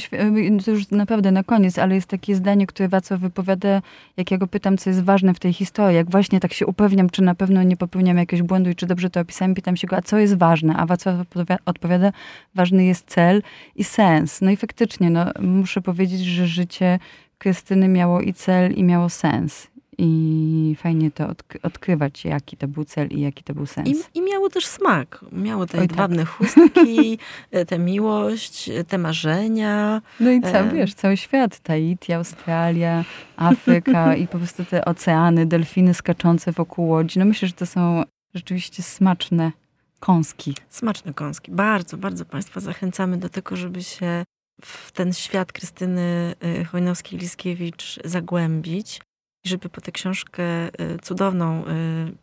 to, 0.66 0.72
już 0.72 0.92
naprawdę 0.92 1.32
na 1.32 1.44
koniec, 1.44 1.80
ale 1.80 1.96
jest 1.96 2.08
takie 2.08 2.36
zdanie, 2.36 2.68
które 2.68 2.90
Wacław 2.90 3.20
wypowiada, 3.20 3.82
jak 4.18 4.32
ja 4.32 4.38
go 4.38 4.48
pytam, 4.48 4.78
co 4.78 4.90
jest 4.90 5.04
ważne 5.04 5.34
w 5.34 5.40
tej 5.40 5.54
historii, 5.54 5.96
jak 5.96 6.10
właśnie 6.10 6.40
tak 6.40 6.54
się 6.54 6.66
upewniam, 6.66 7.10
czy 7.10 7.22
na 7.22 7.36
pewno 7.36 7.63
nie 7.63 7.78
popełniam 7.78 8.18
jakiegoś 8.18 8.48
błędu 8.48 8.70
i 8.70 8.76
czy 8.76 8.86
dobrze 8.86 9.10
to 9.10 9.20
opisałem, 9.20 9.56
pytam 9.56 9.78
się 9.78 9.88
go, 9.88 9.96
a 9.96 10.02
co 10.02 10.18
jest 10.18 10.38
ważne? 10.38 10.76
A 10.76 10.86
Wacław 10.86 11.26
odpowiada, 11.66 12.12
ważny 12.56 12.86
jest 12.86 13.06
cel 13.08 13.42
i 13.76 13.84
sens. 13.84 14.42
No 14.42 14.52
i 14.52 14.58
faktycznie, 14.58 15.10
no, 15.10 15.26
muszę 15.40 15.82
powiedzieć, 15.82 16.26
że 16.26 16.48
życie 16.48 17.00
Krystyny 17.38 17.88
miało 17.88 18.22
i 18.22 18.34
cel, 18.34 18.74
i 18.74 18.84
miało 18.84 19.10
sens. 19.10 19.68
I 19.99 20.75
fajnie 20.79 21.12
to 21.12 21.27
odk 21.27 21.57
odkrywać, 21.63 22.25
jaki 22.25 22.57
to 22.57 22.67
był 22.67 22.86
cel 22.86 23.07
i 23.07 23.21
jaki 23.21 23.43
to 23.43 23.53
był 23.53 23.65
sens. 23.65 23.89
I, 23.89 24.17
i 24.17 24.21
miało 24.21 24.49
też 24.49 24.65
smak. 24.65 25.25
Miało 25.31 25.65
te 25.65 25.77
Oj, 25.77 25.81
jedwabne 25.81 26.25
tak. 26.25 26.27
chustki, 26.33 27.19
e, 27.51 27.65
tę 27.65 27.79
miłość, 27.79 28.69
e, 28.69 28.83
te 28.83 28.97
marzenia. 28.97 30.01
No 30.19 30.31
i 30.31 30.41
co, 30.41 30.57
e... 30.57 30.71
wiesz, 30.71 30.93
cały 30.93 31.17
świat. 31.17 31.60
Tahiti, 31.60 32.13
Australia, 32.13 33.05
Afryka 33.38 34.15
i 34.15 34.27
po 34.27 34.38
prostu 34.38 34.65
te 34.65 34.86
oceany, 34.86 35.45
delfiny 35.45 35.93
skaczące 35.93 36.51
wokół 36.51 36.88
łodzi. 36.88 37.19
No 37.19 37.25
myślę, 37.25 37.47
że 37.47 37.53
to 37.53 37.65
są 37.65 38.03
rzeczywiście 38.33 38.83
smaczne 38.83 39.51
kąski. 39.99 40.55
Smaczne 40.69 41.13
kąski. 41.13 41.51
Bardzo, 41.51 41.97
bardzo 41.97 42.25
Państwa 42.25 42.60
zachęcamy 42.60 43.17
do 43.17 43.29
tego, 43.29 43.55
żeby 43.55 43.83
się 43.83 44.23
w 44.62 44.91
ten 44.91 45.13
świat 45.13 45.51
Krystyny 45.51 46.36
Chojnowskiej-Liskiewicz 46.71 47.99
zagłębić 48.05 48.99
żeby 49.47 49.69
po 49.69 49.81
tę 49.81 49.91
książkę 49.91 50.43
y, 50.67 50.99
cudowną 51.01 51.65
y, 51.65 51.67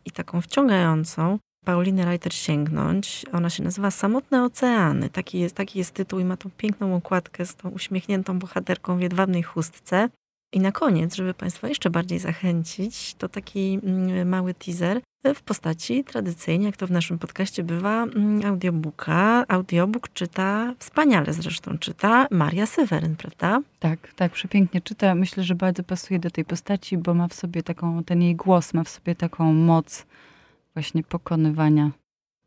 i 0.05 0.11
taką 0.11 0.41
wciągającą 0.41 1.39
Pauliny 1.65 2.05
Reiter 2.05 2.33
sięgnąć. 2.33 3.25
Ona 3.33 3.49
się 3.49 3.63
nazywa 3.63 3.91
Samotne 3.91 4.43
Oceany. 4.43 5.09
Taki 5.09 5.39
jest, 5.39 5.55
taki 5.55 5.79
jest 5.79 5.91
tytuł 5.91 6.19
i 6.19 6.25
ma 6.25 6.37
tą 6.37 6.49
piękną 6.57 6.95
okładkę 6.95 7.45
z 7.45 7.55
tą 7.55 7.69
uśmiechniętą 7.69 8.39
bohaterką 8.39 8.97
w 8.97 9.01
jedwabnej 9.01 9.43
chustce. 9.43 10.09
I 10.53 10.59
na 10.59 10.71
koniec, 10.71 11.15
żeby 11.15 11.33
Państwa 11.33 11.67
jeszcze 11.67 11.89
bardziej 11.89 12.19
zachęcić, 12.19 13.15
to 13.15 13.29
taki 13.29 13.79
mm, 13.83 14.29
mały 14.29 14.53
teaser 14.53 15.01
w 15.33 15.41
postaci 15.41 16.03
tradycyjnie, 16.03 16.65
jak 16.65 16.77
to 16.77 16.87
w 16.87 16.91
naszym 16.91 17.19
podcaście 17.19 17.63
bywa, 17.63 18.03
mm, 18.03 18.45
audiobooka. 18.45 19.45
Audiobook 19.47 20.13
czyta, 20.13 20.73
wspaniale 20.79 21.33
zresztą 21.33 21.77
czyta 21.77 22.27
Maria 22.31 22.65
Seweryn, 22.65 23.15
prawda? 23.15 23.61
Tak, 23.79 24.13
tak, 24.15 24.31
przepięknie 24.31 24.81
czyta. 24.81 25.15
Myślę, 25.15 25.43
że 25.43 25.55
bardzo 25.55 25.83
pasuje 25.83 26.19
do 26.19 26.31
tej 26.31 26.45
postaci, 26.45 26.97
bo 26.97 27.13
ma 27.13 27.27
w 27.27 27.33
sobie 27.33 27.63
taką, 27.63 28.03
ten 28.03 28.21
jej 28.21 28.35
głos 28.35 28.73
ma 28.73 28.83
w 28.83 28.89
sobie 28.89 29.15
taką 29.15 29.53
moc 29.53 30.05
właśnie 30.73 31.03
pokonywania 31.03 31.91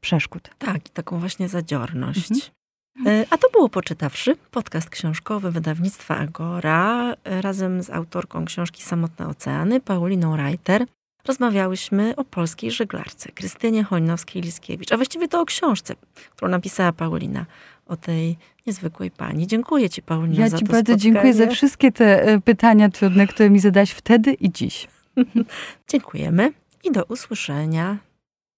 przeszkód. 0.00 0.50
Tak, 0.58 0.88
i 0.88 0.90
taką 0.90 1.18
właśnie 1.18 1.48
zadziorność. 1.48 2.30
Mhm. 2.30 2.58
E, 3.06 3.26
a 3.30 3.38
to 3.38 3.50
było 3.50 3.68
Poczytawszy, 3.68 4.36
podcast 4.50 4.90
książkowy 4.90 5.50
wydawnictwa 5.50 6.16
Agora, 6.16 7.14
e, 7.24 7.42
razem 7.42 7.82
z 7.82 7.90
autorką 7.90 8.44
książki 8.44 8.82
Samotne 8.82 9.28
Oceany, 9.28 9.80
Pauliną 9.80 10.36
Reiter. 10.36 10.86
Rozmawiałyśmy 11.28 12.16
o 12.16 12.24
polskiej 12.24 12.70
żeglarce, 12.70 13.32
Krystynie 13.32 13.84
Hońnowskiej-Liskiewicz, 13.84 14.94
a 14.94 14.96
właściwie 14.96 15.28
to 15.28 15.40
o 15.40 15.44
książce, 15.44 15.94
którą 16.30 16.50
napisała 16.50 16.92
Paulina, 16.92 17.46
o 17.86 17.96
tej 17.96 18.36
niezwykłej 18.66 19.10
pani. 19.10 19.46
Dziękuję 19.46 19.90
ci, 19.90 20.02
Paulina, 20.02 20.44
ja 20.44 20.48
za 20.48 20.58
ci 20.58 20.64
to 20.64 20.72
bardzo 20.72 20.92
spotkanie. 20.92 21.12
dziękuję 21.12 21.34
za 21.34 21.46
wszystkie 21.46 21.92
te 21.92 22.22
e, 22.22 22.40
pytania 22.40 22.88
trudne, 22.88 23.26
które 23.26 23.50
mi 23.50 23.60
zadaś 23.60 23.90
wtedy 23.90 24.32
i 24.32 24.52
dziś. 24.52 24.88
Dziękujemy 25.92 26.52
i 26.84 26.92
do 26.92 27.04
usłyszenia. 27.04 27.98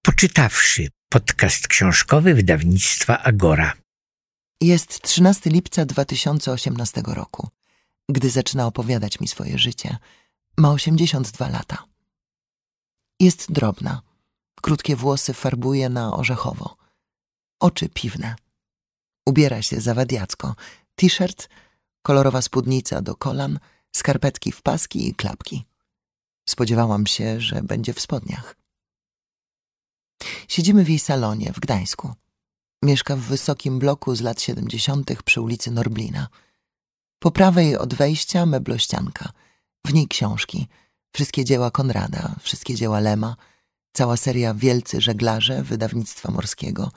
Poczytawszy 0.02 0.88
podcast 1.09 1.68
książkowy 1.68 2.35
wydawnictwa 2.35 3.22
Agora. 3.22 3.72
Jest 4.61 5.02
13 5.02 5.50
lipca 5.50 5.85
2018 5.85 7.02
roku. 7.06 7.48
Gdy 8.09 8.30
zaczyna 8.30 8.66
opowiadać 8.66 9.20
mi 9.20 9.28
swoje 9.28 9.59
życie, 9.59 9.96
ma 10.56 10.70
82 10.70 11.48
lata. 11.48 11.90
Jest 13.20 13.52
drobna. 13.52 14.02
Krótkie 14.62 14.96
włosy 14.96 15.35
farbuje 15.35 15.88
na 15.88 16.16
orzechowo. 16.16 16.76
Oczy 17.61 17.88
piwne. 17.88 18.35
Ubiera 19.26 19.62
się 19.62 19.80
zawadiacko. 19.80 20.54
T-shirt, 20.94 21.48
kolorowa 22.02 22.42
spódnica 22.42 23.02
do 23.02 23.16
kolan, 23.16 23.59
skarpetki 23.96 24.52
w 24.52 24.62
paski 24.62 25.09
i 25.09 25.14
klapki. 25.14 25.64
Spodziewałam 26.48 27.06
się, 27.06 27.40
że 27.40 27.62
będzie 27.62 27.92
w 27.92 28.00
spodniach. 28.00 28.56
Siedzimy 30.48 30.85
w 30.85 30.88
jej 30.88 30.98
salonie 30.98 31.52
w 31.52 31.61
Gdańsku. 31.61 32.14
Mieszka 32.83 33.16
w 33.16 33.20
wysokim 33.20 33.78
bloku 33.78 34.14
z 34.14 34.20
lat 34.20 34.40
siedemdziesiątych 34.40 35.22
przy 35.22 35.40
ulicy 35.40 35.70
Norblina. 35.70 36.28
Po 37.18 37.30
prawej 37.30 37.76
od 37.76 37.94
wejścia 37.94 38.46
meblościanka. 38.46 39.33
W 39.87 39.92
niej 39.92 40.09
książki. 40.09 40.68
Wszystkie 41.12 41.44
dzieła 41.44 41.70
Konrada, 41.70 42.35
wszystkie 42.40 42.75
dzieła 42.75 43.01
Lema, 43.01 43.37
cała 43.92 44.16
seria 44.16 44.55
Wielcy 44.55 45.01
Żeglarze 45.01 45.62
wydawnictwa 45.62 46.31
morskiego, 46.31 46.92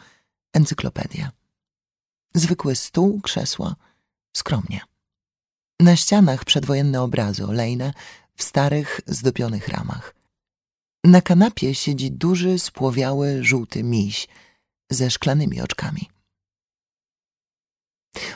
encyklopedia. 0.54 1.32
Zwykły 2.36 2.76
stół, 2.76 3.21
krzesła, 3.21 3.76
skromnie. 4.38 4.82
Na 5.80 5.95
ścianach 5.95 6.45
przedwojenne 6.45 7.02
obrazy 7.02 7.45
olejne 7.45 7.93
w 8.36 8.43
starych, 8.43 9.02
zdobionych 9.08 9.67
ramach. 9.67 10.15
Na 11.04 11.21
kanapie 11.21 11.76
siedzi 11.76 12.12
duży, 12.12 12.60
spłowiały, 12.60 13.43
żółty 13.43 13.84
miś– 13.84 14.28
ze 14.89 15.12
szklanymi 15.12 15.62
oczkami. 15.62 16.10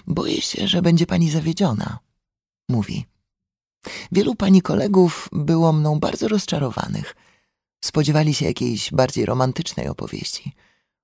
Boję 0.07 0.41
się, 0.41 0.67
że 0.67 0.81
będzie 0.81 1.05
pani 1.05 1.31
zawiedziona, 1.31 1.99
mówi. 2.69 3.05
Wielu 4.11 4.35
pani 4.35 4.61
kolegów 4.61 5.29
było 5.31 5.73
mną 5.73 5.99
bardzo 5.99 6.27
rozczarowanych. 6.27 7.15
Spodziewali 7.83 8.33
się 8.33 8.45
jakiejś 8.45 8.91
bardziej 8.91 9.25
romantycznej 9.25 9.87
opowieści 9.87 10.55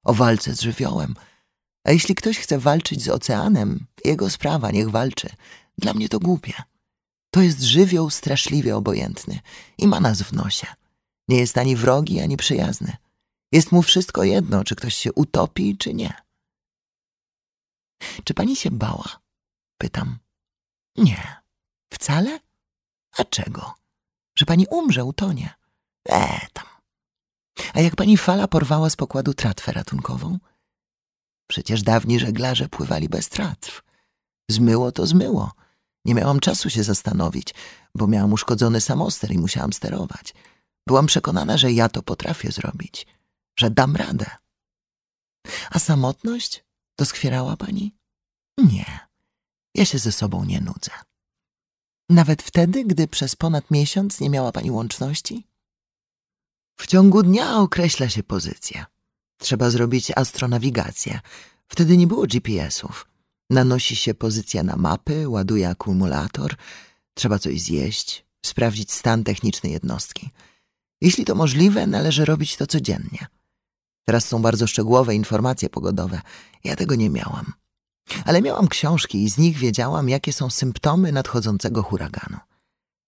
o 0.03 0.13
walce 0.13 0.55
z 0.55 0.61
żywiołem. 0.61 1.15
A 1.83 1.91
jeśli 1.91 2.15
ktoś 2.15 2.37
chce 2.37 2.59
walczyć 2.59 3.03
z 3.03 3.09
oceanem, 3.09 3.85
jego 4.05 4.29
sprawa, 4.29 4.71
niech 4.71 4.89
walczy. 4.89 5.29
Dla 5.77 5.93
mnie 5.93 6.09
to 6.09 6.19
głupie. 6.19 6.53
To 7.29 7.41
jest 7.41 7.61
żywioł 7.61 8.09
straszliwie 8.09 8.75
obojętny 8.75 9.39
i 9.77 9.87
ma 9.87 9.99
nas 9.99 10.21
w 10.21 10.33
nosie. 10.33 10.67
Nie 11.27 11.37
jest 11.37 11.57
ani 11.57 11.75
wrogi, 11.75 12.19
ani 12.19 12.37
przyjazny. 12.37 12.97
Jest 13.51 13.71
mu 13.71 13.81
wszystko 13.81 14.23
jedno, 14.23 14.63
czy 14.63 14.75
ktoś 14.75 14.95
się 14.95 15.13
utopi, 15.13 15.77
czy 15.77 15.93
nie. 15.93 16.13
Czy 18.23 18.33
pani 18.33 18.55
się 18.55 18.71
bała? 18.71 19.19
Pytam. 19.77 20.19
Nie. 20.97 21.41
Wcale? 21.93 22.39
A 23.17 23.23
czego? 23.23 23.73
Że 24.37 24.45
pani 24.45 24.67
umrze, 24.69 25.05
utonie. 25.05 25.53
E, 26.09 26.47
tam. 26.53 26.65
A 27.73 27.81
jak 27.81 27.95
pani 27.95 28.17
fala 28.17 28.47
porwała 28.47 28.89
z 28.89 28.95
pokładu 28.95 29.33
tratwę 29.33 29.71
ratunkową? 29.71 30.39
Przecież 31.47 31.83
dawni 31.83 32.19
żeglarze 32.19 32.69
pływali 32.69 33.09
bez 33.09 33.29
tratw. 33.29 33.81
Zmyło 34.49 34.91
to 34.91 35.07
zmyło. 35.07 35.51
Nie 36.05 36.15
miałam 36.15 36.39
czasu 36.39 36.69
się 36.69 36.83
zastanowić, 36.83 37.53
bo 37.95 38.07
miałam 38.07 38.33
uszkodzony 38.33 38.81
samoster 38.81 39.31
i 39.31 39.37
musiałam 39.37 39.73
sterować. 39.73 40.33
Byłam 40.87 41.05
przekonana, 41.05 41.57
że 41.57 41.71
ja 41.71 41.89
to 41.89 42.03
potrafię 42.03 42.51
zrobić, 42.51 43.07
że 43.59 43.71
dam 43.71 43.95
radę. 43.95 44.25
A 45.69 45.79
samotność? 45.79 46.63
Doskwierała 46.99 47.57
pani? 47.57 47.93
Nie, 48.57 48.99
ja 49.75 49.85
się 49.85 49.99
ze 49.99 50.11
sobą 50.11 50.45
nie 50.45 50.61
nudzę. 50.61 50.91
Nawet 52.09 52.41
wtedy, 52.41 52.83
gdy 52.85 53.07
przez 53.07 53.35
ponad 53.35 53.71
miesiąc 53.71 54.19
nie 54.19 54.29
miała 54.29 54.51
pani 54.51 54.71
łączności? 54.71 55.47
W 56.79 56.87
ciągu 56.87 57.23
dnia 57.23 57.57
określa 57.57 58.09
się 58.09 58.23
pozycja. 58.23 58.85
Trzeba 59.37 59.69
zrobić 59.69 60.11
astronawigację. 60.15 61.19
Wtedy 61.67 61.97
nie 61.97 62.07
było 62.07 62.27
GPS-ów. 62.27 63.07
Nanosi 63.49 63.95
się 63.95 64.13
pozycja 64.13 64.63
na 64.63 64.75
mapy, 64.75 65.29
ładuje 65.29 65.69
akumulator. 65.69 66.55
Trzeba 67.13 67.39
coś 67.39 67.61
zjeść, 67.61 68.25
sprawdzić 68.45 68.91
stan 68.91 69.23
techniczny 69.23 69.69
jednostki. 69.69 70.29
Jeśli 71.01 71.25
to 71.25 71.35
możliwe, 71.35 71.87
należy 71.87 72.25
robić 72.25 72.57
to 72.57 72.67
codziennie. 72.67 73.27
Teraz 74.05 74.25
są 74.25 74.41
bardzo 74.41 74.67
szczegółowe 74.67 75.15
informacje 75.15 75.69
pogodowe. 75.69 76.21
Ja 76.63 76.75
tego 76.75 76.95
nie 76.95 77.09
miałam. 77.09 77.53
Ale 78.25 78.41
miałam 78.41 78.67
książki 78.67 79.23
i 79.23 79.29
z 79.29 79.37
nich 79.37 79.57
wiedziałam, 79.57 80.09
jakie 80.09 80.33
są 80.33 80.49
symptomy 80.49 81.11
nadchodzącego 81.11 81.83
huraganu. 81.83 82.37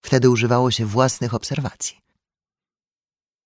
Wtedy 0.05 0.29
używało 0.29 0.71
się 0.71 0.85
własnych 0.85 1.33
obserwacji. 1.33 2.01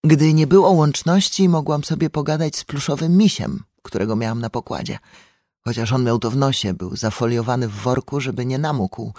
Gdy 0.04 0.34
nie 0.34 0.47
było 0.47 0.72
łączności, 0.72 1.50
mogłam 1.50 1.84
sobie 1.84 2.10
pogadać 2.10 2.56
z 2.56 2.64
pluszowym 2.64 3.18
misiem, 3.18 3.64
którego 3.82 4.16
miałam 4.16 4.39
na 4.39 4.50
pokładzie. 4.50 5.00
Chociaż 5.66 5.91
on 5.91 6.04
miał 6.04 6.20
to 6.20 6.32
w 6.32 6.38
nosie, 6.38 6.74
był 6.74 6.95
zafoliowany 6.95 7.68
w 7.68 7.72
worku, 7.72 8.22
żeby 8.22 8.45
nie 8.45 8.58
namógł 8.58 9.14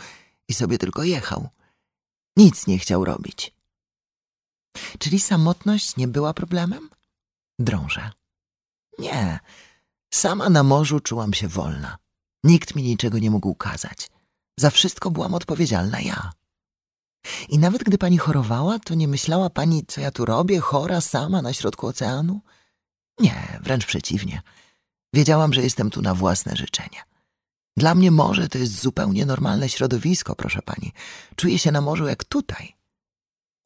i 0.49 0.55
sobie 0.55 0.79
tylko 0.79 1.03
jechał. 1.03 1.49
Nic 2.37 2.67
nie 2.67 2.79
chciał 2.79 3.05
robić. 3.05 3.55
Czyli 4.99 5.21
samotność 5.21 5.97
nie 5.97 6.09
była 6.09 6.35
problemem? 6.35 6.91
Drążę. 7.59 8.11
Nie. 8.99 9.41
Sama 10.15 10.51
na 10.51 10.63
morzu 10.63 11.01
czułam 11.01 11.35
się 11.35 11.49
wolna. 11.49 11.99
Nikt 12.45 12.77
mi 12.77 12.83
niczego 12.83 13.19
nie 13.19 13.31
mógł 13.31 13.55
kazać. 13.55 14.11
Za 14.59 14.71
wszystko 14.71 15.11
byłam 15.11 15.35
odpowiedzialna 15.35 16.01
ja. 16.01 16.33
I 17.49 17.59
nawet 17.59 17.85
gdy 17.85 17.99
pani 17.99 18.19
chorowała, 18.19 18.79
to 18.79 18.95
nie 18.95 19.09
myślała 19.09 19.51
pani, 19.51 19.85
co 19.87 20.01
ja 20.01 20.11
tu 20.11 20.25
robię, 20.25 20.61
chora, 20.61 21.01
sama 21.01 21.43
na 21.43 21.53
środku 21.53 21.87
oceanu? 21.87 22.41
Nie, 23.21 23.61
wręcz 23.63 23.87
przeciwnie. 23.87 24.43
Wiedziałam, 25.15 25.53
że 25.53 25.63
jestem 25.63 25.91
tu 25.91 26.03
na 26.03 26.15
własne 26.15 26.57
życzenie. 26.57 27.03
Dla 27.77 27.95
mnie 27.95 28.11
morze 28.11 28.49
to 28.49 28.59
jest 28.59 28.81
zupełnie 28.81 29.27
normalne 29.27 29.69
środowisko, 29.69 30.37
proszę 30.37 30.63
pani. 30.63 30.93
Czuję 31.37 31.59
się 31.59 31.73
na 31.73 31.81
morzu 31.81 32.07
jak 32.07 32.25
tutaj. 32.25 32.77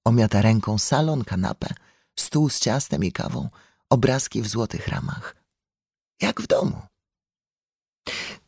Omiata 0.05 0.43
ręką 0.43 0.79
salon, 0.79 1.25
kanapę, 1.25 1.75
stół 2.19 2.51
z 2.51 2.61
ciastem 2.61 3.05
i 3.05 3.13
kawą, 3.13 3.49
obrazki 3.91 4.43
w 4.43 4.49
złotych 4.49 4.89
ramach. 4.89 5.37
Jak 6.23 6.41
w 6.41 6.47
domu. 6.47 6.83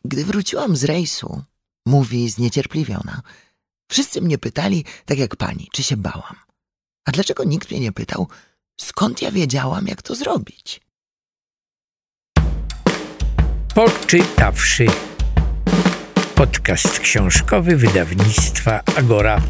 Gdy 0.04 0.24
wróciłam 0.24 0.76
z 0.76 0.84
rejsu, 0.84 1.42
mówi 1.86 2.30
zniecierpliwiona, 2.30 3.22
wszyscy 3.90 4.20
mnie 4.20 4.38
pytali, 4.38 4.84
tak 5.04 5.18
jak 5.18 5.36
pani, 5.36 5.68
czy 5.72 5.82
się 5.82 5.96
bałam. 5.96 6.36
A 7.04 7.12
dlaczego 7.12 7.44
nikt 7.44 7.70
mnie 7.70 7.80
nie 7.80 7.92
pytał, 7.92 8.28
skąd 8.80 9.22
ja 9.22 9.30
wiedziałam, 9.30 9.86
jak 9.86 10.02
to 10.02 10.14
zrobić? 10.14 10.80
Poczytawszy. 13.74 14.86
Podcast 16.34 17.00
książkowy 17.00 17.76
wydawnictwa 17.76 18.82
Agora. 18.96 19.42